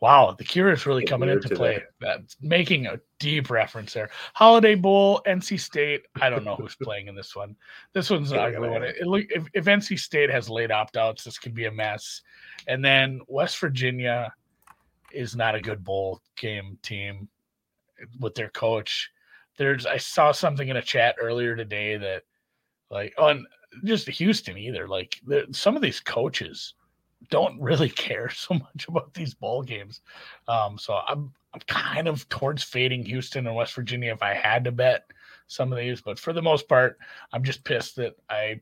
Wow, 0.05 0.35
the 0.37 0.45
Cure 0.45 0.71
is 0.71 0.85
really 0.85 1.07
coming 1.07 1.31
into 1.31 1.49
play. 1.49 1.83
That's 1.99 2.35
uh, 2.35 2.37
making 2.43 2.85
a 2.85 3.01
deep 3.19 3.49
reference 3.49 3.95
there. 3.95 4.11
Holiday 4.35 4.75
Bowl, 4.75 5.23
NC 5.27 5.59
State. 5.59 6.03
I 6.21 6.29
don't 6.29 6.45
know 6.45 6.57
who's 6.57 6.77
playing 6.83 7.09
in 7.09 7.15
this 7.15 7.35
one. 7.35 7.57
This 7.95 8.11
one's 8.11 8.31
an 8.31 8.39
ugly 8.39 8.69
one. 8.69 8.83
It, 8.83 8.97
it, 9.01 9.27
if, 9.31 9.47
if 9.55 9.65
NC 9.65 9.99
State 9.99 10.29
has 10.29 10.51
late 10.51 10.71
opt 10.71 10.99
outs, 10.99 11.25
this 11.25 11.39
could 11.39 11.55
be 11.55 11.65
a 11.65 11.73
mess. 11.73 12.21
And 12.69 12.85
then 12.85 13.23
West 13.29 13.59
Virginia 13.59 14.31
is 15.11 15.35
not 15.35 15.55
a 15.55 15.61
good 15.63 15.83
bowl 15.83 16.21
game 16.37 16.79
team 16.83 17.27
with 18.21 18.35
their 18.35 18.51
coach. 18.51 19.11
There's 19.57 19.87
I 19.87 19.97
saw 19.97 20.33
something 20.33 20.69
in 20.69 20.77
a 20.77 20.83
chat 20.83 21.17
earlier 21.19 21.57
today 21.57 21.97
that 21.97 22.25
like 22.91 23.15
on 23.17 23.47
just 23.85 24.07
Houston 24.07 24.59
either. 24.59 24.87
Like 24.87 25.19
some 25.53 25.77
of 25.77 25.81
these 25.81 26.01
coaches 26.01 26.75
don't 27.31 27.61
really 27.61 27.89
care 28.07 28.31
so 28.31 28.55
much 28.55 28.87
about 28.89 29.13
these 29.15 29.35
ball 29.35 29.63
games. 29.63 30.01
Um, 30.49 30.79
so 30.79 31.01
I'm 31.09 31.33
I'm 31.53 31.61
kind 31.67 32.09
of 32.09 32.29
towards 32.29 32.65
fading 32.65 33.05
Houston 33.05 33.47
and 33.47 33.55
West 33.55 33.75
Virginia 33.75 34.13
if 34.13 34.23
I 34.23 34.35
had 34.35 34.65
to 34.65 34.73
bet 34.73 35.07
some 35.47 35.73
of 35.73 35.79
these, 35.79 36.01
but 36.01 36.19
for 36.19 36.33
the 36.33 36.43
most 36.43 36.69
part, 36.69 36.99
I'm 37.33 37.45
just 37.45 37.63
pissed 37.63 37.95
that 37.97 38.17
I 38.29 38.61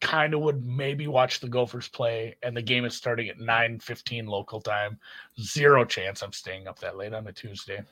kind 0.00 0.34
of 0.34 0.40
would 0.40 0.66
maybe 0.66 1.06
watch 1.06 1.40
the 1.40 1.48
Gophers 1.48 1.88
play 1.88 2.36
and 2.42 2.54
the 2.54 2.60
game 2.60 2.84
is 2.84 2.94
starting 2.94 3.28
at 3.28 3.38
9:15 3.38 4.26
local 4.26 4.60
time. 4.60 4.98
Zero 5.40 5.84
chance 5.84 6.22
I'm 6.22 6.32
staying 6.32 6.68
up 6.68 6.78
that 6.80 6.96
late 6.96 7.14
on 7.14 7.26
a 7.26 7.32
Tuesday. 7.32 7.82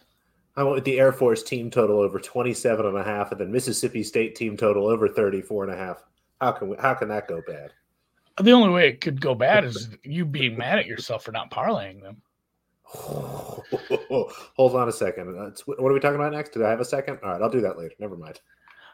I 0.54 0.62
went 0.64 0.74
with 0.74 0.84
the 0.84 1.00
Air 1.00 1.12
Force 1.12 1.42
team 1.42 1.70
total 1.70 2.00
over 2.00 2.20
27 2.20 2.84
and 2.84 2.98
a 2.98 3.02
half 3.02 3.32
and 3.32 3.40
then 3.40 3.50
Mississippi 3.50 4.02
State 4.02 4.34
team 4.34 4.56
total 4.56 4.86
over 4.86 5.08
34 5.08 5.64
and 5.64 5.72
a 5.72 5.76
half. 5.76 6.04
How 6.42 6.52
can 6.52 6.68
we, 6.68 6.76
how 6.76 6.92
can 6.92 7.08
that 7.08 7.26
go 7.26 7.40
bad? 7.46 7.72
The 8.40 8.52
only 8.52 8.70
way 8.70 8.88
it 8.88 9.00
could 9.00 9.20
go 9.20 9.34
bad 9.34 9.64
is 9.64 9.90
you 10.02 10.24
being 10.24 10.56
mad 10.56 10.78
at 10.78 10.86
yourself 10.86 11.24
for 11.24 11.32
not 11.32 11.50
parlaying 11.50 12.02
them. 12.02 12.22
Hold 12.94 14.76
on 14.76 14.88
a 14.88 14.92
second. 14.92 15.34
what 15.34 15.78
are 15.78 15.92
we 15.92 16.00
talking 16.00 16.16
about 16.16 16.32
next? 16.32 16.50
Did 16.50 16.62
I 16.62 16.70
have 16.70 16.80
a 16.80 16.84
second? 16.84 17.18
All 17.22 17.30
right, 17.30 17.42
I'll 17.42 17.50
do 17.50 17.60
that 17.60 17.78
later. 17.78 17.94
Never 17.98 18.16
mind. 18.16 18.40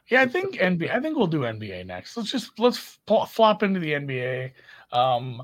Yeah, 0.08 0.22
I 0.22 0.26
think 0.26 0.54
NBA. 0.56 0.90
I 0.90 1.00
think 1.00 1.16
we'll 1.16 1.26
do 1.26 1.40
NBA 1.40 1.86
next. 1.86 2.16
Let's 2.16 2.30
just 2.30 2.58
let's 2.58 2.98
flop 3.06 3.62
into 3.62 3.80
the 3.80 3.92
NBA. 3.92 4.52
Um, 4.92 5.42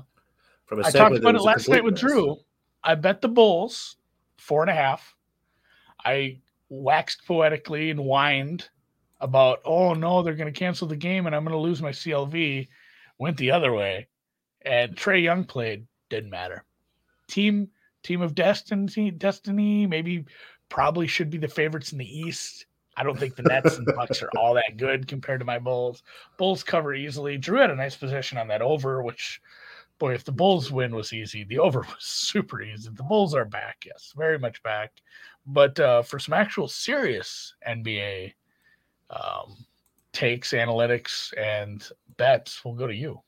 From 0.65 0.79
a 0.79 0.87
I 0.87 0.91
talked 0.91 1.17
about 1.17 1.35
it 1.35 1.41
last 1.41 1.69
night 1.69 1.83
with. 1.83 1.97
Drew. 1.97 2.37
I 2.83 2.95
bet 2.95 3.21
the 3.21 3.27
Bulls 3.27 3.97
four 4.37 4.61
and 4.61 4.69
a 4.69 4.75
half. 4.75 5.15
I 6.03 6.39
waxed 6.69 7.25
poetically 7.25 7.89
and 7.89 7.99
whined 7.99 8.69
about, 9.21 9.59
oh 9.65 9.93
no, 9.93 10.21
they're 10.21 10.35
going 10.35 10.51
to 10.51 10.57
cancel 10.57 10.87
the 10.87 10.95
game 10.95 11.25
and 11.25 11.35
I'm 11.35 11.43
going 11.43 11.55
to 11.55 11.59
lose 11.59 11.81
my 11.81 11.91
CLV 11.91 12.67
went 13.17 13.37
the 13.37 13.51
other 13.51 13.73
way, 13.73 14.07
and 14.61 14.95
Trae 14.95 15.23
Young 15.23 15.45
played. 15.45 15.87
Didn't 16.09 16.29
matter. 16.29 16.63
Team 17.27 17.69
team 18.03 18.21
of 18.21 18.35
destiny, 18.35 19.11
destiny. 19.11 19.87
Maybe 19.87 20.25
probably 20.69 21.07
should 21.07 21.29
be 21.29 21.37
the 21.37 21.47
favorites 21.47 21.91
in 21.91 21.97
the 21.97 22.19
East. 22.19 22.65
I 22.97 23.03
don't 23.03 23.19
think 23.19 23.35
the 23.35 23.43
Nets 23.43 23.77
and 23.77 23.87
Bucks 23.95 24.21
are 24.21 24.29
all 24.37 24.53
that 24.53 24.77
good 24.77 25.07
compared 25.07 25.39
to 25.39 25.45
my 25.45 25.59
Bulls. 25.59 26.03
Bulls 26.37 26.63
cover 26.63 26.93
easily. 26.93 27.37
Drew 27.37 27.59
had 27.59 27.71
a 27.71 27.75
nice 27.75 27.95
position 27.95 28.37
on 28.37 28.47
that 28.47 28.61
over, 28.61 29.03
which, 29.03 29.41
boy, 29.99 30.13
if 30.13 30.23
the 30.23 30.31
Bulls 30.31 30.71
win 30.71 30.95
was 30.95 31.11
easy, 31.11 31.43
the 31.43 31.59
over 31.59 31.79
was 31.89 31.95
super 31.99 32.61
easy. 32.61 32.89
The 32.89 33.03
Bulls 33.03 33.33
are 33.33 33.45
back, 33.45 33.83
yes, 33.85 34.13
very 34.15 34.39
much 34.39 34.63
back. 34.63 34.93
But 35.45 35.79
uh, 35.79 36.03
for 36.03 36.19
some 36.19 36.33
actual 36.33 36.67
serious 36.67 37.53
NBA 37.67 38.33
um, 39.09 39.55
takes, 40.15 40.53
analytics, 40.53 41.33
and 41.37 41.87
bets, 42.17 42.65
we'll 42.65 42.73
go 42.73 42.87
to 42.87 42.95
you. 42.95 43.21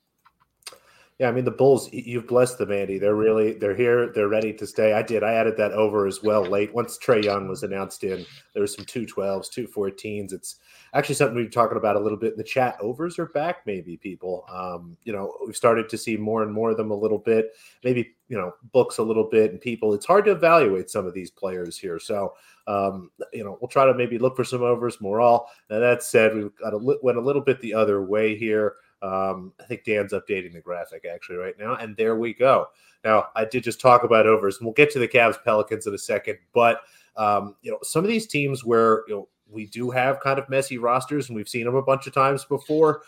Yeah, 1.19 1.29
I 1.29 1.31
mean 1.31 1.45
the 1.45 1.51
Bulls. 1.51 1.89
You've 1.91 2.27
blessed 2.27 2.59
them, 2.59 2.71
Andy. 2.71 2.99
They're 2.99 3.15
really 3.15 3.53
they're 3.53 3.75
here. 3.75 4.11
They're 4.13 4.27
ready 4.27 4.53
to 4.53 4.67
stay. 4.67 4.93
I 4.93 5.01
did. 5.01 5.23
I 5.23 5.33
added 5.33 5.57
that 5.57 5.71
over 5.71 6.05
as 6.05 6.21
well 6.21 6.43
late. 6.43 6.71
Once 6.75 6.99
Trae 6.99 7.23
Young 7.23 7.47
was 7.47 7.63
announced 7.63 8.03
in, 8.03 8.23
there 8.53 8.61
was 8.61 8.75
some 8.75 8.85
two 8.85 9.07
twelves, 9.07 9.49
two 9.49 9.67
fourteens. 9.67 10.31
It's 10.31 10.57
actually 10.93 11.15
something 11.15 11.35
we've 11.35 11.45
been 11.45 11.51
talking 11.51 11.77
about 11.77 11.95
a 11.95 11.99
little 11.99 12.19
bit 12.19 12.33
in 12.33 12.37
the 12.37 12.43
chat. 12.43 12.77
Overs 12.81 13.17
are 13.17 13.25
back, 13.27 13.65
maybe 13.65 13.97
people. 13.97 14.45
Um, 14.47 14.95
you 15.05 15.13
know, 15.13 15.33
we've 15.43 15.57
started 15.57 15.89
to 15.89 15.97
see 15.97 16.17
more 16.17 16.43
and 16.43 16.53
more 16.53 16.69
of 16.69 16.77
them 16.77 16.91
a 16.91 16.95
little 16.95 17.17
bit. 17.17 17.53
Maybe 17.83 18.15
you 18.27 18.37
know 18.37 18.53
books 18.71 18.99
a 18.99 19.03
little 19.03 19.27
bit 19.27 19.51
and 19.51 19.59
people. 19.59 19.95
It's 19.95 20.05
hard 20.05 20.25
to 20.25 20.31
evaluate 20.31 20.91
some 20.91 21.07
of 21.07 21.15
these 21.15 21.31
players 21.31 21.79
here. 21.79 21.97
So 21.97 22.35
um, 22.67 23.09
you 23.33 23.43
know, 23.43 23.57
we'll 23.59 23.69
try 23.69 23.85
to 23.85 23.93
maybe 23.93 24.19
look 24.19 24.35
for 24.35 24.43
some 24.43 24.61
overs. 24.61 25.01
Moral. 25.01 25.47
Now 25.69 25.79
that 25.79 26.03
said, 26.03 26.35
we've 26.35 26.55
got 26.57 26.73
a 26.73 26.77
went 26.77 27.17
a 27.17 27.21
little 27.21 27.41
bit 27.41 27.59
the 27.61 27.73
other 27.73 28.03
way 28.03 28.37
here. 28.37 28.75
Um, 29.01 29.53
I 29.59 29.63
think 29.63 29.83
Dan's 29.83 30.13
updating 30.13 30.53
the 30.53 30.61
graphic 30.61 31.05
actually 31.05 31.37
right 31.37 31.55
now, 31.59 31.75
and 31.75 31.95
there 31.95 32.15
we 32.15 32.33
go. 32.33 32.67
Now 33.03 33.27
I 33.35 33.45
did 33.45 33.63
just 33.63 33.79
talk 33.79 34.03
about 34.03 34.25
overs, 34.27 34.57
and 34.57 34.65
we'll 34.65 34.73
get 34.73 34.91
to 34.91 34.99
the 34.99 35.07
Cavs 35.07 35.41
Pelicans 35.43 35.87
in 35.87 35.93
a 35.93 35.99
second. 35.99 36.37
But 36.53 36.81
um, 37.15 37.55
you 37.61 37.71
know, 37.71 37.79
some 37.83 38.03
of 38.03 38.09
these 38.09 38.27
teams 38.27 38.65
where 38.65 39.03
you 39.07 39.15
know 39.15 39.27
we 39.49 39.65
do 39.65 39.91
have 39.91 40.19
kind 40.19 40.39
of 40.39 40.49
messy 40.49 40.77
rosters, 40.77 41.29
and 41.29 41.35
we've 41.35 41.49
seen 41.49 41.65
them 41.65 41.75
a 41.75 41.81
bunch 41.81 42.07
of 42.07 42.13
times 42.13 42.45
before 42.45 43.01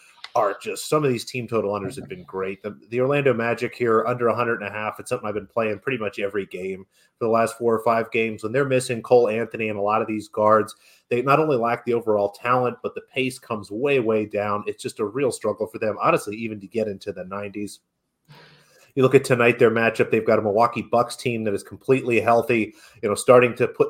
just 0.61 0.89
some 0.89 1.03
of 1.03 1.09
these 1.09 1.25
team 1.25 1.47
total 1.47 1.71
unders 1.71 1.95
have 1.95 2.09
been 2.09 2.23
great. 2.23 2.61
The, 2.63 2.79
the, 2.89 3.01
Orlando 3.01 3.33
Magic 3.33 3.75
here 3.75 4.05
under 4.05 4.27
100 4.27 4.61
and 4.61 4.67
a 4.67 4.71
half. 4.71 4.99
It's 4.99 5.09
something 5.09 5.27
I've 5.27 5.33
been 5.33 5.47
playing 5.47 5.79
pretty 5.79 5.97
much 5.97 6.19
every 6.19 6.45
game 6.45 6.85
for 7.17 7.25
the 7.25 7.31
last 7.31 7.57
four 7.57 7.73
or 7.73 7.83
five 7.83 8.11
games. 8.11 8.43
When 8.43 8.51
they're 8.51 8.65
missing 8.65 9.01
Cole 9.01 9.29
Anthony 9.29 9.69
and 9.69 9.77
a 9.77 9.81
lot 9.81 10.01
of 10.01 10.07
these 10.07 10.27
guards, 10.27 10.75
they 11.09 11.21
not 11.21 11.39
only 11.39 11.57
lack 11.57 11.85
the 11.85 11.93
overall 11.93 12.31
talent, 12.31 12.77
but 12.83 12.95
the 12.95 13.01
pace 13.13 13.39
comes 13.39 13.71
way, 13.71 13.99
way 13.99 14.25
down. 14.25 14.63
It's 14.67 14.81
just 14.81 14.99
a 14.99 15.05
real 15.05 15.31
struggle 15.31 15.67
for 15.67 15.79
them, 15.79 15.97
honestly, 16.01 16.35
even 16.37 16.59
to 16.59 16.67
get 16.67 16.87
into 16.87 17.11
the 17.11 17.23
90s. 17.23 17.79
You 18.95 19.03
look 19.03 19.15
at 19.15 19.23
tonight, 19.23 19.59
their 19.59 19.71
matchup, 19.71 20.11
they've 20.11 20.25
got 20.25 20.39
a 20.39 20.41
Milwaukee 20.41 20.81
Bucks 20.81 21.15
team 21.15 21.43
that 21.45 21.53
is 21.53 21.63
completely 21.63 22.19
healthy, 22.19 22.73
you 23.01 23.09
know, 23.09 23.15
starting 23.15 23.55
to 23.55 23.67
put 23.67 23.89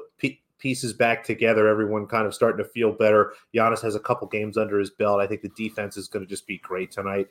pieces 0.59 0.93
back 0.93 1.23
together, 1.23 1.67
everyone 1.67 2.05
kind 2.05 2.27
of 2.27 2.33
starting 2.33 2.63
to 2.63 2.69
feel 2.69 2.91
better. 2.91 3.33
Giannis 3.55 3.81
has 3.81 3.95
a 3.95 3.99
couple 3.99 4.27
games 4.27 4.57
under 4.57 4.77
his 4.77 4.89
belt. 4.89 5.19
I 5.19 5.27
think 5.27 5.41
the 5.41 5.49
defense 5.49 5.97
is 5.97 6.07
going 6.07 6.23
to 6.23 6.29
just 6.29 6.45
be 6.45 6.57
great 6.59 6.91
tonight. 6.91 7.27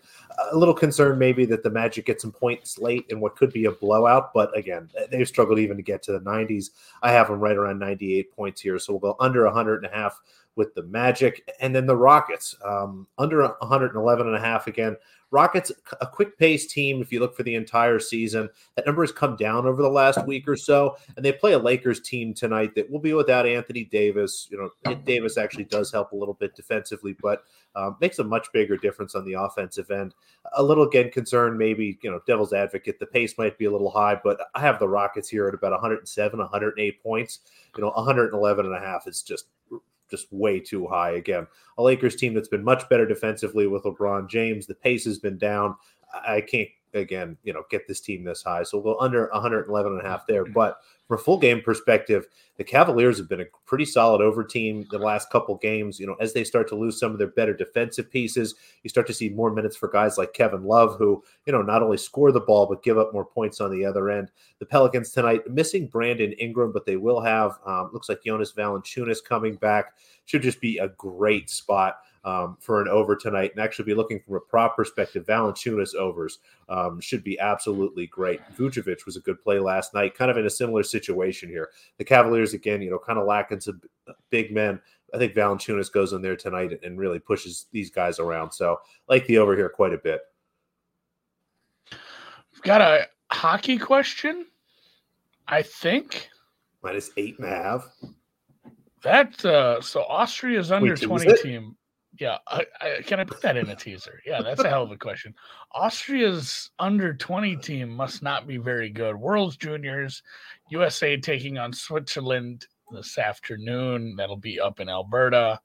A 0.53 0.57
little 0.57 0.75
concerned 0.75 1.19
maybe 1.19 1.45
that 1.47 1.63
the 1.63 1.71
Magic 1.71 2.07
get 2.07 2.21
some 2.21 2.33
points 2.33 2.79
late 2.79 3.07
in 3.11 3.21
what 3.21 3.37
could 3.37 3.53
be 3.53 3.67
a 3.67 3.73
blowout, 3.73 4.33
but 4.33 4.57
again, 4.57 4.91
they've 5.11 5.29
struggled 5.29 5.59
even 5.59 5.77
to 5.77 5.83
get 5.83 6.03
to 6.05 6.13
the 6.13 6.21
90s. 6.21 6.71
I 7.03 7.13
have 7.13 7.29
them 7.29 7.41
right 7.41 7.57
around 7.57 7.79
98 7.79 8.35
points 8.35 8.61
here, 8.61 8.79
so 8.79 8.95
we'll 8.95 9.13
go 9.13 9.17
under 9.21 9.45
100 9.45 9.85
and 9.85 9.93
a 9.93 9.97
half 9.97 10.21
with 10.59 10.75
the 10.75 10.83
Magic, 10.83 11.49
and 11.61 11.75
then 11.75 11.87
the 11.87 11.97
Rockets 11.97 12.57
um, 12.65 13.07
under 13.17 13.43
111 13.43 14.27
and 14.27 14.37
a 14.37 14.41
half 14.41 14.67
again. 14.67 14.97
Rockets, 15.31 15.71
a 16.01 16.07
quick 16.07 16.39
pace 16.39 16.67
team. 16.67 17.03
If 17.03 17.13
you 17.13 17.21
look 17.21 17.37
for 17.37 17.43
the 17.43 17.55
entire 17.55 17.99
season, 17.99 18.49
that 18.77 18.87
number 18.87 19.03
has 19.03 19.13
come 19.13 19.37
down 19.37 19.67
over 19.67 19.83
the 19.83 19.89
last 19.89 20.27
week 20.27 20.49
or 20.49 20.57
so. 20.57 20.97
And 21.17 21.25
they 21.25 21.33
play 21.33 21.53
a 21.53 21.59
Lakers 21.59 22.01
team 22.01 22.33
tonight 22.33 22.75
that 22.75 22.91
will 22.91 22.99
be 22.99 23.13
without 23.13 23.47
Anthony 23.47 23.85
Davis. 23.85 24.49
You 24.51 24.73
know, 24.85 24.95
Davis 24.95 25.37
actually 25.37 25.65
does 25.65 25.93
help 25.93 26.13
a 26.13 26.17
little 26.17 26.35
bit 26.35 26.57
defensively, 26.57 27.15
but 27.21 27.43
um, 27.75 27.97
makes 28.01 28.19
a 28.19 28.25
much 28.25 28.49
bigger 28.53 28.77
difference 28.77 29.15
on 29.15 29.25
the 29.25 29.35
offensive 29.35 29.91
end. 29.91 30.15
A 30.57 30.63
little 30.63 30.85
again 30.85 31.11
concerned, 31.11 31.59
maybe 31.59 31.99
you 32.03 32.11
know, 32.11 32.21
devil's 32.27 32.55
advocate. 32.55 32.99
The 32.99 33.07
pace 33.07 33.37
might 33.37 33.59
be 33.59 33.67
a 33.67 33.71
little 33.71 33.91
high, 33.91 34.19
but 34.23 34.41
I 34.55 34.61
have 34.61 34.79
the 34.79 34.89
Rockets 34.89 35.29
here 35.29 35.47
at 35.47 35.55
about 35.55 35.73
107, 35.73 36.39
108 36.39 37.03
points. 37.03 37.41
You 37.77 37.83
know, 37.83 37.91
111 37.91 38.65
and 38.65 38.75
a 38.75 38.81
half 38.81 39.07
is 39.07 39.23
just 39.23 39.47
just 40.11 40.33
way 40.33 40.61
too 40.61 40.87
high. 40.87 41.13
Again, 41.13 41.47
a 41.77 41.83
Lakers 41.83 42.17
team 42.17 42.35
that's 42.35 42.49
been 42.49 42.65
much 42.65 42.89
better 42.89 43.07
defensively 43.07 43.67
with 43.67 43.85
LeBron 43.85 44.29
James. 44.29 44.67
The 44.67 44.75
pace 44.75 45.05
has 45.05 45.19
been 45.19 45.39
down. 45.39 45.77
I 46.27 46.41
can't 46.41 46.69
again, 46.95 47.37
you 47.43 47.53
know, 47.53 47.65
get 47.71 47.87
this 47.87 48.01
team 48.01 48.25
this 48.25 48.43
high. 48.43 48.63
So 48.63 48.79
we'll 48.79 48.95
go 48.95 49.01
under 49.01 49.29
111 49.33 49.93
and 49.93 50.01
a 50.01 50.09
half 50.09 50.27
there. 50.27 50.45
But 50.59 50.79
from 51.09 51.19
a 51.19 51.23
full 51.23 51.39
game 51.39 51.63
perspective, 51.63 52.27
the 52.59 52.65
Cavaliers 52.65 53.17
have 53.17 53.31
been 53.31 53.41
a 53.41 53.47
pretty 53.65 53.87
solid 53.87 54.21
over 54.21 54.45
team 54.45 54.87
the 54.91 54.99
last 54.99 55.31
couple 55.31 55.57
games. 55.57 55.99
You 55.99 56.07
know, 56.07 56.17
as 56.21 56.35
they 56.35 56.45
start 56.45 56.69
to 56.69 56.77
lose 56.77 57.01
some 57.01 57.13
of 57.13 57.19
their 57.19 57.29
better 57.29 57.55
defensive 57.55 58.11
pieces, 58.11 58.55
you 58.83 58.91
start 58.91 59.07
to 59.07 59.15
see 59.15 59.31
more 59.31 59.51
minutes 59.51 59.75
for 59.75 59.89
guys 59.89 60.19
like 60.19 60.35
Kevin 60.35 60.65
Love, 60.65 60.97
who, 60.99 61.25
you 61.47 61.53
know, 61.53 61.63
not 61.63 61.83
only 61.83 61.97
score 61.97 62.31
the 62.31 62.41
ball, 62.41 62.67
but 62.67 62.83
give 62.83 62.99
up 62.99 63.15
more 63.15 63.25
points 63.25 63.59
on 63.61 63.71
the 63.71 63.87
other 63.87 64.11
end. 64.11 64.31
The 64.59 64.67
Pelicans 64.67 65.11
tonight, 65.11 65.49
missing 65.51 65.87
Brandon 65.87 66.33
Ingram, 66.33 66.73
but 66.73 66.85
they 66.85 66.97
will 66.97 67.23
have, 67.23 67.59
um, 67.65 67.89
looks 67.95 68.11
like 68.11 68.23
Jonas 68.23 68.53
Valanciunas 68.53 69.25
coming 69.25 69.57
back. 69.57 69.95
Should 70.27 70.43
just 70.43 70.61
be 70.61 70.77
a 70.77 70.89
great 70.89 71.49
spot 71.49 72.01
um, 72.29 72.59
for 72.61 72.83
an 72.83 72.89
over 72.89 73.17
tonight 73.17 73.53
and 73.53 73.61
actually 73.61 73.87
be 73.87 73.95
looking 73.95 74.21
from 74.21 74.35
a 74.35 74.41
prop 74.41 74.77
perspective. 74.77 75.25
Valanciunas 75.27 75.95
overs 75.95 76.41
um, 76.69 77.01
should 77.01 77.25
be 77.25 77.39
absolutely 77.39 78.07
great. 78.07 78.41
Vucevic 78.55 79.07
was 79.07 79.17
a 79.17 79.21
good 79.21 79.41
play 79.41 79.59
last 79.59 79.95
night, 79.95 80.15
kind 80.15 80.31
of 80.31 80.37
in 80.37 80.45
a 80.45 80.51
similar 80.51 80.83
situation 80.83 81.49
here. 81.49 81.71
The 81.97 82.05
Cavaliers, 82.05 82.53
again, 82.53 82.83
you 82.83 82.91
know, 82.91 82.99
kind 82.99 83.19
of 83.19 83.27
lacking 83.27 83.61
some 83.61 83.81
big 84.29 84.53
men. 84.53 84.79
I 85.15 85.19
think 85.19 85.33
Valanciunas 85.33 85.91
goes 85.91 86.13
in 86.13 86.21
there 86.21 86.37
tonight 86.37 86.79
and 86.83 86.99
really 86.99 87.19
pushes 87.19 87.67
these 87.73 87.91
guys 87.91 88.19
around. 88.19 88.53
So, 88.53 88.79
like 89.09 89.27
the 89.27 89.39
over 89.39 89.57
here 89.57 89.71
quite 89.71 89.95
a 89.95 89.99
bit. 89.99 90.21
We've 91.91 92.63
got 92.63 92.83
a 92.83 93.07
hockey 93.33 93.79
question, 93.79 94.45
I 95.47 95.63
think. 95.63 96.29
Minus 96.83 97.11
eight 97.17 97.39
and 97.39 97.49
a 97.49 97.51
half. 97.51 97.89
That 99.03 99.43
uh 99.45 99.81
so 99.81 100.03
Austria's 100.03 100.71
under 100.73 100.91
Wait, 100.91 101.01
20 101.01 101.43
team. 101.43 101.77
Yeah, 102.19 102.39
I, 102.49 102.67
I, 102.81 103.03
can 103.07 103.21
I 103.21 103.25
put 103.25 103.41
that 103.43 103.57
in 103.57 103.69
a 103.71 103.77
teaser? 103.77 104.21
Yeah, 104.27 104.43
that's 104.43 104.63
a 104.63 104.69
hell 104.69 104.83
of 104.83 104.91
a 104.91 104.97
question. 104.97 105.35
Austria's 105.73 106.71
under 106.79 107.15
20 107.15 107.57
team 107.57 107.91
must 107.91 108.23
not 108.23 108.47
be 108.47 108.57
very 108.57 108.91
good. 108.91 109.17
World's 109.17 109.57
Juniors, 109.57 110.23
USA 110.71 111.17
taking 111.17 111.59
on 111.59 111.73
Switzerland 111.73 112.67
this 112.91 113.19
afternoon. 113.19 114.17
That'll 114.17 114.37
be 114.37 114.59
up 114.59 114.81
in 114.81 114.89
Alberta. 114.89 115.61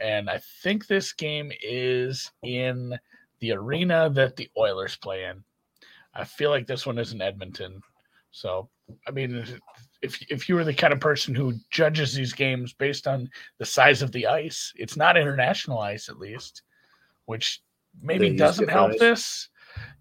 And 0.00 0.30
I 0.30 0.40
think 0.62 0.86
this 0.86 1.12
game 1.12 1.52
is 1.62 2.30
in 2.42 2.98
the 3.40 3.52
arena 3.52 4.08
that 4.14 4.36
the 4.36 4.48
Oilers 4.56 4.96
play 4.96 5.24
in. 5.24 5.44
I 6.14 6.24
feel 6.24 6.48
like 6.48 6.66
this 6.66 6.86
one 6.86 6.98
is 6.98 7.12
in 7.12 7.20
Edmonton. 7.20 7.82
So, 8.30 8.70
I 9.06 9.10
mean, 9.10 9.44
if 10.02 10.20
if 10.30 10.48
you 10.48 10.54
were 10.54 10.64
the 10.64 10.74
kind 10.74 10.92
of 10.92 11.00
person 11.00 11.34
who 11.34 11.54
judges 11.70 12.14
these 12.14 12.32
games 12.32 12.72
based 12.72 13.06
on 13.06 13.28
the 13.58 13.64
size 13.64 14.02
of 14.02 14.12
the 14.12 14.26
ice, 14.26 14.72
it's 14.76 14.96
not 14.96 15.16
international 15.16 15.78
ice 15.78 16.08
at 16.08 16.18
least, 16.18 16.62
which 17.26 17.62
maybe 18.00 18.34
doesn't 18.34 18.70
help 18.70 18.92
ice. 18.92 18.98
this. 18.98 19.48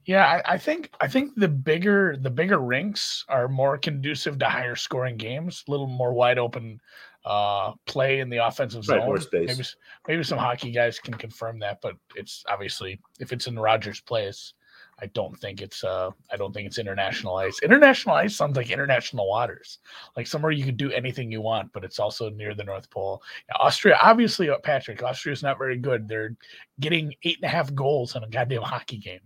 Yeah, 0.06 0.26
I, 0.26 0.54
I, 0.54 0.58
think 0.58 0.92
I 1.00 1.08
think 1.08 1.36
the 1.36 1.48
bigger 1.48 2.18
the 2.18 2.32
bigger 2.32 2.58
rinks 2.58 3.26
are 3.30 3.48
more 3.48 3.78
conducive 3.78 4.40
to 4.40 4.50
higher 4.50 4.76
scoring 4.76 5.18
games, 5.18 5.64
a 5.68 5.72
little 5.72 5.88
more 5.88 6.14
wide 6.14 6.40
open 6.40 6.80
uh, 7.26 7.74
play 7.86 8.20
in 8.20 8.30
the 8.30 8.38
offensive 8.38 8.84
zone. 8.84 9.08
Right, 9.10 9.26
maybe 9.32 9.64
maybe 10.08 10.24
some 10.24 10.40
hockey 10.40 10.72
guys 10.72 11.00
can 11.00 11.14
confirm 11.14 11.60
that, 11.60 11.80
but 11.82 11.96
it's 12.16 12.44
obviously 12.50 13.00
if 13.20 13.32
it's 13.32 13.48
in 13.48 13.60
Rogers 13.60 14.02
Place, 14.02 14.54
I 15.02 15.08
don't 15.08 15.38
think 15.40 15.62
it's 15.62 15.84
uh 15.84 16.12
I 16.32 16.38
don't 16.38 16.54
think 16.54 16.68
it's 16.68 16.78
international 16.78 17.36
ice. 17.38 17.60
International 17.64 18.16
ice 18.16 18.36
sounds 18.36 18.58
like 18.58 18.70
international 18.70 19.28
waters, 19.28 19.80
like 20.16 20.28
somewhere 20.28 20.52
you 20.52 20.66
can 20.66 20.76
do 20.76 20.92
anything 20.92 21.32
you 21.32 21.42
want, 21.42 21.72
but 21.74 21.84
it's 21.84 22.00
also 22.00 22.30
near 22.30 22.54
the 22.54 22.64
North 22.64 22.90
Pole. 22.90 23.22
Yeah, 23.50 23.56
Austria, 23.60 23.98
obviously, 24.02 24.50
uh, 24.50 24.58
Patrick, 24.64 25.02
Austria's 25.04 25.44
not 25.44 25.58
very 25.58 25.78
good. 25.78 26.08
They're 26.08 26.36
getting 26.80 27.14
eight 27.24 27.38
and 27.42 27.50
a 27.50 27.54
half 27.54 27.74
goals 27.74 28.16
in 28.16 28.24
a 28.24 28.30
goddamn 28.30 28.64
hockey 28.64 28.98
game. 28.98 29.22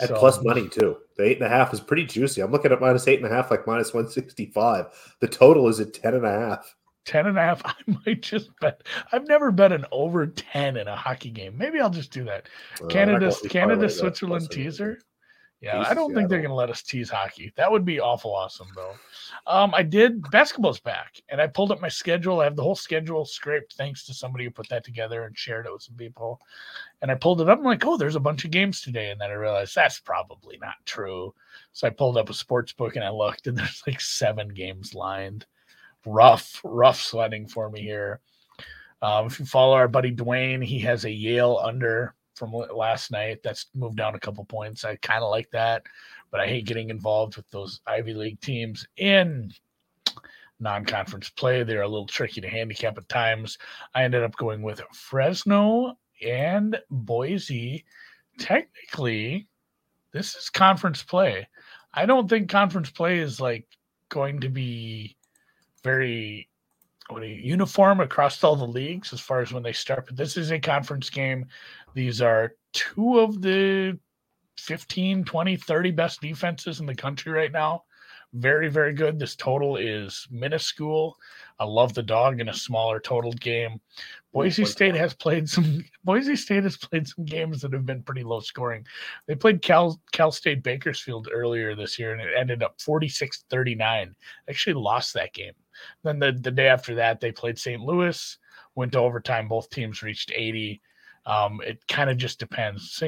At 0.00 0.08
so, 0.08 0.18
plus 0.18 0.42
money 0.42 0.68
too. 0.68 0.96
The 1.16 1.24
eight 1.24 1.36
and 1.38 1.46
a 1.46 1.48
half 1.48 1.72
is 1.72 1.80
pretty 1.80 2.04
juicy. 2.04 2.40
I'm 2.40 2.50
looking 2.50 2.72
at 2.72 2.80
minus 2.80 3.06
eight 3.06 3.22
and 3.22 3.30
a 3.30 3.34
half, 3.34 3.50
like 3.50 3.66
minus 3.66 3.94
165. 3.94 4.86
The 5.20 5.28
total 5.28 5.68
is 5.68 5.78
at 5.78 5.94
10 5.94 6.14
and 6.14 6.26
a 6.26 6.30
half. 6.30 6.74
10 7.04 7.26
and 7.26 7.38
a 7.38 7.40
half. 7.40 7.62
I 7.64 7.74
might 8.06 8.22
just 8.22 8.50
bet. 8.60 8.82
I've 9.12 9.26
never 9.26 9.50
bet 9.50 9.72
an 9.72 9.86
over 9.92 10.26
10 10.26 10.76
in 10.76 10.88
a 10.88 10.96
hockey 10.96 11.30
game. 11.30 11.56
Maybe 11.56 11.80
I'll 11.80 11.90
just 11.90 12.12
do 12.12 12.24
that. 12.24 12.48
Uh, 12.82 12.86
Canada, 12.86 13.32
Canada, 13.48 13.88
Switzerland 13.88 14.50
teaser. 14.50 14.98
Yeah, 15.64 15.82
I 15.88 15.94
don't 15.94 16.14
think 16.14 16.28
they're 16.28 16.42
going 16.42 16.50
to 16.50 16.54
let 16.54 16.68
us 16.68 16.82
tease 16.82 17.08
hockey. 17.08 17.50
That 17.56 17.72
would 17.72 17.86
be 17.86 17.98
awful 17.98 18.34
awesome, 18.34 18.66
though. 18.74 18.92
Um, 19.46 19.72
I 19.74 19.82
did 19.82 20.30
basketball's 20.30 20.78
back, 20.78 21.18
and 21.30 21.40
I 21.40 21.46
pulled 21.46 21.72
up 21.72 21.80
my 21.80 21.88
schedule. 21.88 22.40
I 22.40 22.44
have 22.44 22.56
the 22.56 22.62
whole 22.62 22.74
schedule 22.74 23.24
scraped 23.24 23.72
thanks 23.72 24.04
to 24.04 24.12
somebody 24.12 24.44
who 24.44 24.50
put 24.50 24.68
that 24.68 24.84
together 24.84 25.24
and 25.24 25.38
shared 25.38 25.64
it 25.64 25.72
with 25.72 25.80
some 25.80 25.96
people. 25.96 26.38
And 27.00 27.10
I 27.10 27.14
pulled 27.14 27.40
it 27.40 27.48
up. 27.48 27.58
I'm 27.58 27.64
like, 27.64 27.86
oh, 27.86 27.96
there's 27.96 28.16
a 28.16 28.20
bunch 28.20 28.44
of 28.44 28.50
games 28.50 28.82
today, 28.82 29.10
and 29.10 29.18
then 29.18 29.30
I 29.30 29.34
realized 29.34 29.74
that's 29.74 30.00
probably 30.00 30.58
not 30.60 30.74
true. 30.84 31.32
So 31.72 31.86
I 31.86 31.90
pulled 31.90 32.18
up 32.18 32.28
a 32.28 32.34
sports 32.34 32.74
book 32.74 32.96
and 32.96 33.04
I 33.04 33.10
looked, 33.10 33.46
and 33.46 33.56
there's 33.56 33.82
like 33.86 34.02
seven 34.02 34.48
games 34.48 34.94
lined 34.94 35.46
rough, 36.06 36.60
rough 36.64 37.00
sledding 37.00 37.46
for 37.46 37.70
me 37.70 37.80
here. 37.80 38.20
Um, 39.02 39.26
if 39.26 39.38
you 39.38 39.44
follow 39.44 39.74
our 39.74 39.88
buddy 39.88 40.14
Dwayne, 40.14 40.64
he 40.64 40.78
has 40.80 41.04
a 41.04 41.10
Yale 41.10 41.60
under 41.62 42.14
from 42.34 42.52
last 42.52 43.10
night. 43.10 43.42
That's 43.42 43.66
moved 43.74 43.96
down 43.96 44.14
a 44.14 44.20
couple 44.20 44.44
points. 44.44 44.84
I 44.84 44.96
kind 44.96 45.22
of 45.22 45.30
like 45.30 45.50
that, 45.50 45.82
but 46.30 46.40
I 46.40 46.46
hate 46.46 46.66
getting 46.66 46.90
involved 46.90 47.36
with 47.36 47.48
those 47.50 47.80
Ivy 47.86 48.14
League 48.14 48.40
teams 48.40 48.86
in 48.96 49.52
non-conference 50.60 51.30
play. 51.30 51.62
They're 51.62 51.82
a 51.82 51.88
little 51.88 52.06
tricky 52.06 52.40
to 52.40 52.48
handicap 52.48 52.96
at 52.96 53.08
times. 53.08 53.58
I 53.94 54.04
ended 54.04 54.22
up 54.22 54.36
going 54.36 54.62
with 54.62 54.80
Fresno 54.92 55.98
and 56.24 56.78
Boise. 56.90 57.84
Technically, 58.38 59.46
this 60.12 60.34
is 60.34 60.48
conference 60.48 61.02
play. 61.02 61.46
I 61.92 62.06
don't 62.06 62.28
think 62.28 62.48
conference 62.48 62.90
play 62.90 63.18
is 63.18 63.40
like 63.40 63.66
going 64.08 64.40
to 64.40 64.48
be 64.48 65.16
very 65.84 66.48
what 67.10 67.22
uniform 67.22 68.00
across 68.00 68.42
all 68.42 68.56
the 68.56 68.66
leagues 68.66 69.12
as 69.12 69.20
far 69.20 69.40
as 69.40 69.52
when 69.52 69.62
they 69.62 69.72
start. 69.72 70.06
But 70.06 70.16
this 70.16 70.36
is 70.36 70.50
a 70.50 70.58
conference 70.58 71.10
game. 71.10 71.46
These 71.92 72.22
are 72.22 72.54
two 72.72 73.20
of 73.20 73.42
the 73.42 73.98
15, 74.58 75.24
20, 75.24 75.56
30 75.56 75.90
best 75.90 76.20
defenses 76.20 76.80
in 76.80 76.86
the 76.86 76.94
country 76.94 77.30
right 77.30 77.52
now. 77.52 77.84
Very, 78.32 78.68
very 78.68 78.94
good. 78.94 79.18
This 79.18 79.36
total 79.36 79.76
is 79.76 80.26
minuscule. 80.28 81.16
I 81.60 81.64
love 81.64 81.94
the 81.94 82.02
dog 82.02 82.40
in 82.40 82.48
a 82.48 82.54
smaller 82.54 82.98
total 82.98 83.32
game. 83.32 83.80
Boise 84.32 84.64
State 84.64 84.96
has 84.96 85.14
played 85.14 85.48
some. 85.48 85.84
Boise 86.04 86.34
State 86.34 86.64
has 86.64 86.76
played 86.76 87.06
some 87.06 87.24
games 87.26 87.60
that 87.60 87.72
have 87.72 87.86
been 87.86 88.02
pretty 88.02 88.24
low 88.24 88.40
scoring. 88.40 88.84
They 89.28 89.36
played 89.36 89.62
Cal 89.62 90.00
Cal 90.10 90.32
State 90.32 90.64
Bakersfield 90.64 91.28
earlier 91.32 91.76
this 91.76 91.96
year, 91.96 92.12
and 92.12 92.20
it 92.20 92.34
ended 92.36 92.64
up 92.64 92.80
46-39. 92.80 94.12
Actually, 94.48 94.74
lost 94.74 95.14
that 95.14 95.32
game. 95.32 95.52
Then 96.02 96.18
the 96.18 96.32
the 96.32 96.50
day 96.50 96.68
after 96.68 96.94
that, 96.96 97.20
they 97.20 97.32
played 97.32 97.58
St. 97.58 97.80
Louis. 97.80 98.38
Went 98.74 98.92
to 98.92 98.98
overtime. 98.98 99.48
Both 99.48 99.70
teams 99.70 100.02
reached 100.02 100.32
80. 100.34 100.80
Um, 101.26 101.60
it 101.64 101.86
kind 101.88 102.10
of 102.10 102.18
just 102.18 102.38
depends. 102.38 103.02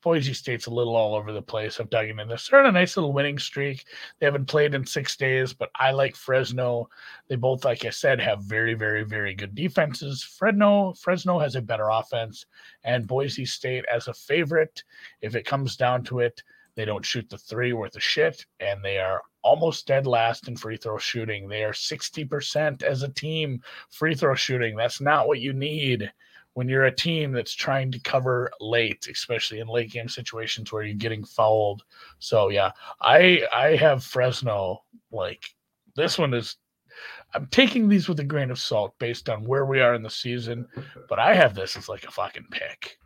Boise 0.00 0.32
State's 0.32 0.66
a 0.66 0.70
little 0.70 0.94
all 0.94 1.16
over 1.16 1.32
the 1.32 1.42
place. 1.42 1.80
I've 1.80 1.90
dug 1.90 2.08
into 2.08 2.24
this. 2.24 2.48
They're 2.48 2.60
on 2.60 2.66
a 2.66 2.72
nice 2.72 2.96
little 2.96 3.12
winning 3.12 3.38
streak. 3.38 3.84
They 4.18 4.26
haven't 4.26 4.46
played 4.46 4.74
in 4.74 4.86
six 4.86 5.16
days, 5.16 5.52
but 5.52 5.70
I 5.74 5.90
like 5.90 6.14
Fresno. 6.14 6.88
They 7.26 7.34
both, 7.34 7.64
like 7.64 7.84
I 7.84 7.90
said, 7.90 8.20
have 8.20 8.44
very, 8.44 8.74
very, 8.74 9.02
very 9.02 9.34
good 9.34 9.56
defenses. 9.56 10.22
Fresno, 10.22 10.92
Fresno 10.92 11.40
has 11.40 11.56
a 11.56 11.62
better 11.62 11.88
offense, 11.88 12.46
and 12.84 13.08
Boise 13.08 13.44
State 13.44 13.84
as 13.92 14.06
a 14.06 14.14
favorite. 14.14 14.84
If 15.20 15.34
it 15.34 15.46
comes 15.46 15.76
down 15.76 16.04
to 16.04 16.20
it, 16.20 16.44
they 16.76 16.84
don't 16.84 17.04
shoot 17.04 17.28
the 17.28 17.38
three 17.38 17.72
worth 17.72 17.96
of 17.96 18.02
shit, 18.04 18.46
and 18.60 18.84
they 18.84 18.98
are 18.98 19.20
almost 19.42 19.86
dead 19.86 20.06
last 20.06 20.48
in 20.48 20.56
free 20.56 20.76
throw 20.76 20.98
shooting. 20.98 21.48
They 21.48 21.64
are 21.64 21.72
60% 21.72 22.82
as 22.82 23.02
a 23.02 23.08
team 23.08 23.62
free 23.90 24.14
throw 24.14 24.34
shooting. 24.34 24.76
That's 24.76 25.00
not 25.00 25.26
what 25.26 25.40
you 25.40 25.52
need 25.52 26.12
when 26.54 26.68
you're 26.68 26.84
a 26.84 26.94
team 26.94 27.32
that's 27.32 27.54
trying 27.54 27.90
to 27.92 27.98
cover 28.00 28.50
late, 28.60 29.08
especially 29.10 29.60
in 29.60 29.68
late 29.68 29.90
game 29.90 30.08
situations 30.08 30.72
where 30.72 30.82
you're 30.82 30.94
getting 30.94 31.24
fouled. 31.24 31.82
So 32.18 32.48
yeah, 32.48 32.72
I 33.00 33.42
I 33.52 33.76
have 33.76 34.04
Fresno 34.04 34.82
like 35.10 35.54
this 35.96 36.18
one 36.18 36.34
is 36.34 36.56
I'm 37.34 37.46
taking 37.46 37.88
these 37.88 38.08
with 38.08 38.20
a 38.20 38.24
grain 38.24 38.50
of 38.50 38.58
salt 38.58 38.98
based 38.98 39.28
on 39.28 39.44
where 39.44 39.64
we 39.64 39.80
are 39.80 39.94
in 39.94 40.02
the 40.02 40.10
season, 40.10 40.66
but 41.08 41.18
I 41.18 41.34
have 41.34 41.54
this 41.54 41.76
as 41.76 41.88
like 41.88 42.04
a 42.04 42.10
fucking 42.10 42.46
pick. 42.50 42.98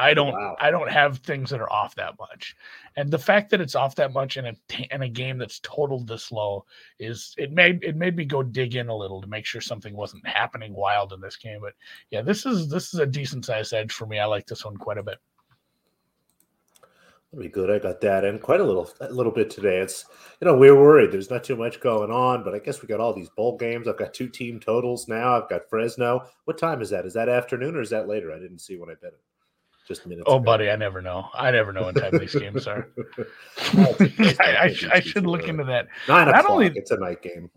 I 0.00 0.14
don't 0.14 0.32
wow. 0.32 0.56
I 0.58 0.70
don't 0.70 0.90
have 0.90 1.18
things 1.18 1.50
that 1.50 1.60
are 1.60 1.70
off 1.70 1.94
that 1.96 2.18
much. 2.18 2.56
And 2.96 3.10
the 3.10 3.18
fact 3.18 3.50
that 3.50 3.60
it's 3.60 3.74
off 3.74 3.94
that 3.96 4.12
much 4.14 4.38
in 4.38 4.46
a 4.46 4.54
in 4.90 5.02
a 5.02 5.08
game 5.08 5.36
that's 5.36 5.60
totaled 5.60 6.08
this 6.08 6.32
low 6.32 6.64
is 6.98 7.34
it 7.36 7.52
made 7.52 7.84
it 7.84 7.96
made 7.96 8.16
me 8.16 8.24
go 8.24 8.42
dig 8.42 8.76
in 8.76 8.88
a 8.88 8.96
little 8.96 9.20
to 9.20 9.26
make 9.26 9.44
sure 9.44 9.60
something 9.60 9.94
wasn't 9.94 10.26
happening 10.26 10.72
wild 10.72 11.12
in 11.12 11.20
this 11.20 11.36
game. 11.36 11.60
But 11.60 11.74
yeah, 12.10 12.22
this 12.22 12.46
is 12.46 12.68
this 12.68 12.94
is 12.94 13.00
a 13.00 13.06
decent 13.06 13.44
size 13.44 13.72
edge 13.74 13.92
for 13.92 14.06
me. 14.06 14.18
I 14.18 14.24
like 14.24 14.46
this 14.46 14.64
one 14.64 14.76
quite 14.76 14.98
a 14.98 15.02
bit. 15.02 15.18
That'd 17.30 17.44
be 17.44 17.48
good. 17.48 17.70
I 17.70 17.78
got 17.78 18.00
that 18.00 18.24
and 18.24 18.40
quite 18.40 18.60
a 18.60 18.64
little 18.64 18.90
a 19.00 19.12
little 19.12 19.32
bit 19.32 19.50
today. 19.50 19.80
It's 19.80 20.06
you 20.40 20.46
know, 20.46 20.56
we 20.56 20.68
are 20.70 20.80
worried. 20.80 21.12
There's 21.12 21.30
not 21.30 21.44
too 21.44 21.56
much 21.56 21.78
going 21.78 22.10
on, 22.10 22.42
but 22.42 22.54
I 22.54 22.58
guess 22.58 22.80
we 22.80 22.88
got 22.88 23.00
all 23.00 23.12
these 23.12 23.28
bowl 23.28 23.58
games. 23.58 23.86
I've 23.86 23.98
got 23.98 24.14
two 24.14 24.28
team 24.28 24.60
totals 24.60 25.08
now. 25.08 25.40
I've 25.40 25.50
got 25.50 25.68
Fresno. 25.68 26.26
What 26.46 26.56
time 26.56 26.80
is 26.80 26.88
that? 26.88 27.04
Is 27.04 27.12
that 27.14 27.28
afternoon 27.28 27.76
or 27.76 27.82
is 27.82 27.90
that 27.90 28.08
later? 28.08 28.32
I 28.32 28.38
didn't 28.38 28.60
see 28.60 28.76
when 28.78 28.88
I 28.88 28.94
bet 28.94 29.12
it 29.12 29.20
just 29.90 30.06
minutes. 30.06 30.24
Oh, 30.26 30.36
ago. 30.36 30.44
buddy, 30.44 30.70
I 30.70 30.76
never 30.76 31.02
know. 31.02 31.28
I 31.34 31.50
never 31.50 31.72
know 31.72 31.82
what 31.82 31.96
time 31.96 32.16
these 32.16 32.34
games 32.34 32.68
are. 32.68 32.88
I, 33.58 34.36
I, 34.40 34.74
I, 34.94 35.00
should 35.00 35.26
look 35.26 35.48
into 35.48 35.64
that. 35.64 35.88
Nine 36.06 36.26
Not 36.26 36.38
o'clock. 36.38 36.50
Only, 36.50 36.72
it's 36.76 36.92
a 36.92 36.96
night 36.96 37.22
game. 37.22 37.50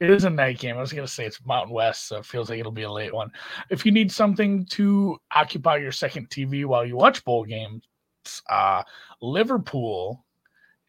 It 0.00 0.10
is 0.10 0.24
a 0.24 0.30
night 0.30 0.58
game. 0.58 0.76
I 0.76 0.80
was 0.80 0.92
going 0.92 1.06
to 1.06 1.12
say 1.12 1.26
it's 1.26 1.44
Mountain 1.44 1.74
West, 1.74 2.08
so 2.08 2.16
it 2.16 2.24
feels 2.24 2.48
like 2.48 2.58
it'll 2.58 2.72
be 2.72 2.84
a 2.84 2.90
late 2.90 3.14
one. 3.14 3.30
If 3.68 3.84
you 3.84 3.92
need 3.92 4.10
something 4.10 4.64
to 4.70 5.18
occupy 5.34 5.76
your 5.76 5.92
second 5.92 6.30
TV 6.30 6.64
while 6.64 6.84
you 6.84 6.96
watch 6.96 7.22
bowl 7.24 7.44
games, 7.44 7.84
uh, 8.48 8.82
Liverpool 9.20 10.24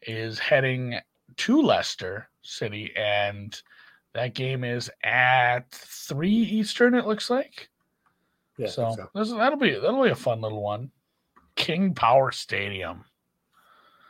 is 0.02 0.38
heading 0.38 0.98
to 1.36 1.60
Leicester 1.60 2.30
City, 2.40 2.92
and 2.96 3.60
that 4.14 4.34
game 4.34 4.64
is 4.64 4.90
at 5.04 5.70
three 5.70 6.30
Eastern. 6.30 6.94
It 6.94 7.06
looks 7.06 7.28
like. 7.28 7.68
Yeah, 8.58 8.68
so, 8.68 8.94
so. 8.96 9.08
This, 9.14 9.30
that'll 9.30 9.58
be 9.58 9.72
that'll 9.72 10.02
be 10.02 10.10
a 10.10 10.14
fun 10.16 10.40
little 10.40 10.62
one. 10.62 10.90
King 11.54 11.94
Power 11.94 12.32
Stadium. 12.32 13.04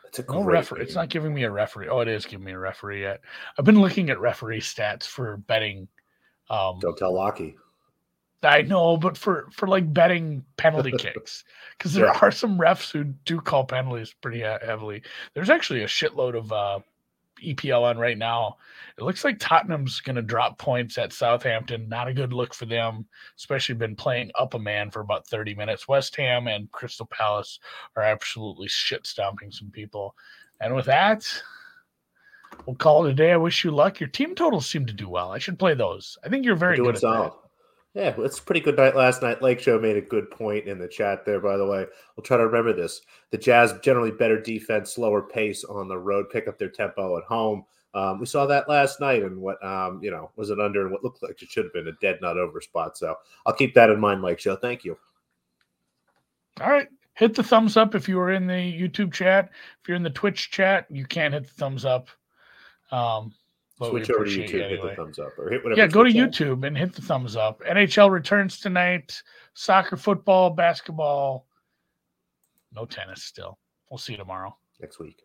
It's 0.07 0.19
a 0.19 0.25
no 0.27 0.43
referee. 0.43 0.79
Game. 0.79 0.87
It's 0.87 0.95
not 0.95 1.09
giving 1.09 1.33
me 1.33 1.43
a 1.43 1.51
referee. 1.51 1.87
Oh, 1.87 1.99
it 1.99 2.07
is 2.07 2.25
giving 2.25 2.45
me 2.45 2.53
a 2.53 2.59
referee 2.59 3.01
yet. 3.01 3.21
I've 3.57 3.65
been 3.65 3.79
looking 3.79 4.09
at 4.09 4.19
referee 4.19 4.61
stats 4.61 5.03
for 5.03 5.37
betting. 5.37 5.87
Um, 6.49 6.79
Don't 6.79 6.97
tell 6.97 7.13
Lockie. 7.13 7.55
I 8.41 8.63
know, 8.63 8.97
but 8.97 9.17
for 9.17 9.47
for 9.51 9.67
like 9.67 9.93
betting 9.93 10.43
penalty 10.57 10.91
kicks, 10.97 11.43
because 11.77 11.93
there 11.93 12.05
yeah. 12.05 12.19
are 12.21 12.31
some 12.31 12.57
refs 12.57 12.91
who 12.91 13.03
do 13.03 13.39
call 13.41 13.65
penalties 13.65 14.13
pretty 14.21 14.39
heavily. 14.39 15.03
There's 15.33 15.49
actually 15.49 15.83
a 15.83 15.87
shitload 15.87 16.35
of 16.35 16.51
uh, 16.51 16.79
EPL 17.43 17.83
on 17.83 17.97
right 17.97 18.17
now. 18.17 18.57
It 18.97 19.03
looks 19.03 19.23
like 19.23 19.39
Tottenham's 19.39 20.01
going 20.01 20.15
to 20.17 20.21
drop 20.21 20.57
points 20.57 20.97
at 20.97 21.13
Southampton. 21.13 21.87
Not 21.87 22.07
a 22.07 22.13
good 22.13 22.33
look 22.33 22.53
for 22.53 22.65
them, 22.65 23.05
especially 23.37 23.75
been 23.75 23.95
playing 23.95 24.31
up 24.37 24.53
a 24.53 24.59
man 24.59 24.91
for 24.91 24.99
about 24.99 25.27
30 25.27 25.55
minutes. 25.55 25.87
West 25.87 26.15
Ham 26.17 26.47
and 26.47 26.71
Crystal 26.71 27.05
Palace 27.05 27.59
are 27.95 28.03
absolutely 28.03 28.67
shit 28.67 29.07
stomping 29.07 29.51
some 29.51 29.71
people. 29.71 30.15
And 30.59 30.75
with 30.75 30.85
that, 30.85 31.25
we'll 32.65 32.75
call 32.75 33.05
it 33.05 33.11
a 33.11 33.13
day. 33.13 33.31
I 33.31 33.37
wish 33.37 33.63
you 33.63 33.71
luck. 33.71 33.99
Your 33.99 34.09
team 34.09 34.35
totals 34.35 34.69
seem 34.69 34.85
to 34.85 34.93
do 34.93 35.07
well. 35.07 35.31
I 35.31 35.39
should 35.39 35.59
play 35.59 35.73
those. 35.73 36.17
I 36.23 36.29
think 36.29 36.45
you're 36.45 36.55
very 36.55 36.77
good 36.77 36.95
at 36.95 37.01
solid. 37.01 37.31
that. 37.31 37.48
Yeah, 37.95 38.13
it's 38.19 38.37
a 38.37 38.43
pretty 38.43 38.61
good 38.61 38.77
night 38.77 38.95
last 38.95 39.23
night. 39.23 39.41
Lake 39.41 39.59
Show 39.59 39.79
made 39.79 39.97
a 39.97 40.01
good 40.01 40.29
point 40.29 40.67
in 40.67 40.77
the 40.77 40.87
chat 40.87 41.25
there, 41.25 41.39
by 41.39 41.57
the 41.57 41.65
way. 41.65 41.85
We'll 42.15 42.23
try 42.23 42.37
to 42.37 42.45
remember 42.45 42.71
this. 42.71 43.01
The 43.31 43.37
Jazz 43.37 43.73
generally 43.81 44.11
better 44.11 44.39
defense, 44.39 44.93
slower 44.93 45.23
pace 45.23 45.63
on 45.63 45.87
the 45.87 45.97
road, 45.97 46.29
pick 46.29 46.47
up 46.47 46.59
their 46.59 46.69
tempo 46.69 47.17
at 47.17 47.23
home. 47.23 47.65
Um, 47.95 48.19
we 48.19 48.27
saw 48.27 48.45
that 48.45 48.69
last 48.69 48.99
night 48.99 49.23
and 49.23 49.41
what 49.41 49.63
um, 49.65 49.99
you 50.03 50.11
know 50.11 50.29
was 50.35 50.51
it 50.51 50.59
under 50.59 50.83
and 50.83 50.91
what 50.91 51.03
looked 51.03 51.23
like 51.23 51.41
it 51.41 51.49
should 51.49 51.65
have 51.65 51.73
been 51.73 51.87
a 51.87 51.93
dead 51.99 52.19
nut 52.21 52.37
over 52.37 52.61
spot. 52.61 52.95
So 52.95 53.15
I'll 53.47 53.53
keep 53.53 53.73
that 53.73 53.89
in 53.89 53.99
mind, 53.99 54.21
Lake 54.21 54.39
Show. 54.39 54.55
Thank 54.55 54.85
you. 54.85 54.95
All 56.61 56.69
right. 56.69 56.87
Hit 57.15 57.33
the 57.33 57.43
thumbs 57.43 57.75
up 57.75 57.95
if 57.95 58.07
you 58.07 58.19
are 58.19 58.31
in 58.31 58.45
the 58.45 58.53
YouTube 58.53 59.11
chat. 59.11 59.49
If 59.81 59.87
you're 59.87 59.97
in 59.97 60.03
the 60.03 60.09
Twitch 60.09 60.51
chat, 60.51 60.85
you 60.89 61.05
can't 61.05 61.33
hit 61.33 61.47
the 61.47 61.53
thumbs 61.53 61.83
up. 61.83 62.07
Um, 62.91 63.33
Switch 63.81 64.09
over 64.11 64.25
to 64.25 64.29
YouTube, 64.29 64.61
anyway. 64.61 64.69
hit 64.69 64.81
the 64.81 64.95
thumbs 64.95 65.19
up, 65.19 65.39
or 65.39 65.49
hit 65.49 65.63
whatever. 65.63 65.79
Yeah, 65.79 65.87
go 65.87 66.03
to 66.03 66.11
YouTube 66.11 66.67
and 66.67 66.77
hit 66.77 66.93
the 66.93 67.01
thumbs 67.01 67.37
up. 67.37 67.61
NHL 67.61 68.11
returns 68.11 68.59
tonight. 68.59 69.21
Soccer, 69.53 69.95
football, 69.95 70.49
basketball. 70.49 71.47
No 72.73 72.85
tennis 72.85 73.23
still. 73.23 73.57
We'll 73.89 73.97
see 73.97 74.13
you 74.13 74.17
tomorrow. 74.17 74.55
Next 74.81 74.99
week. 74.99 75.21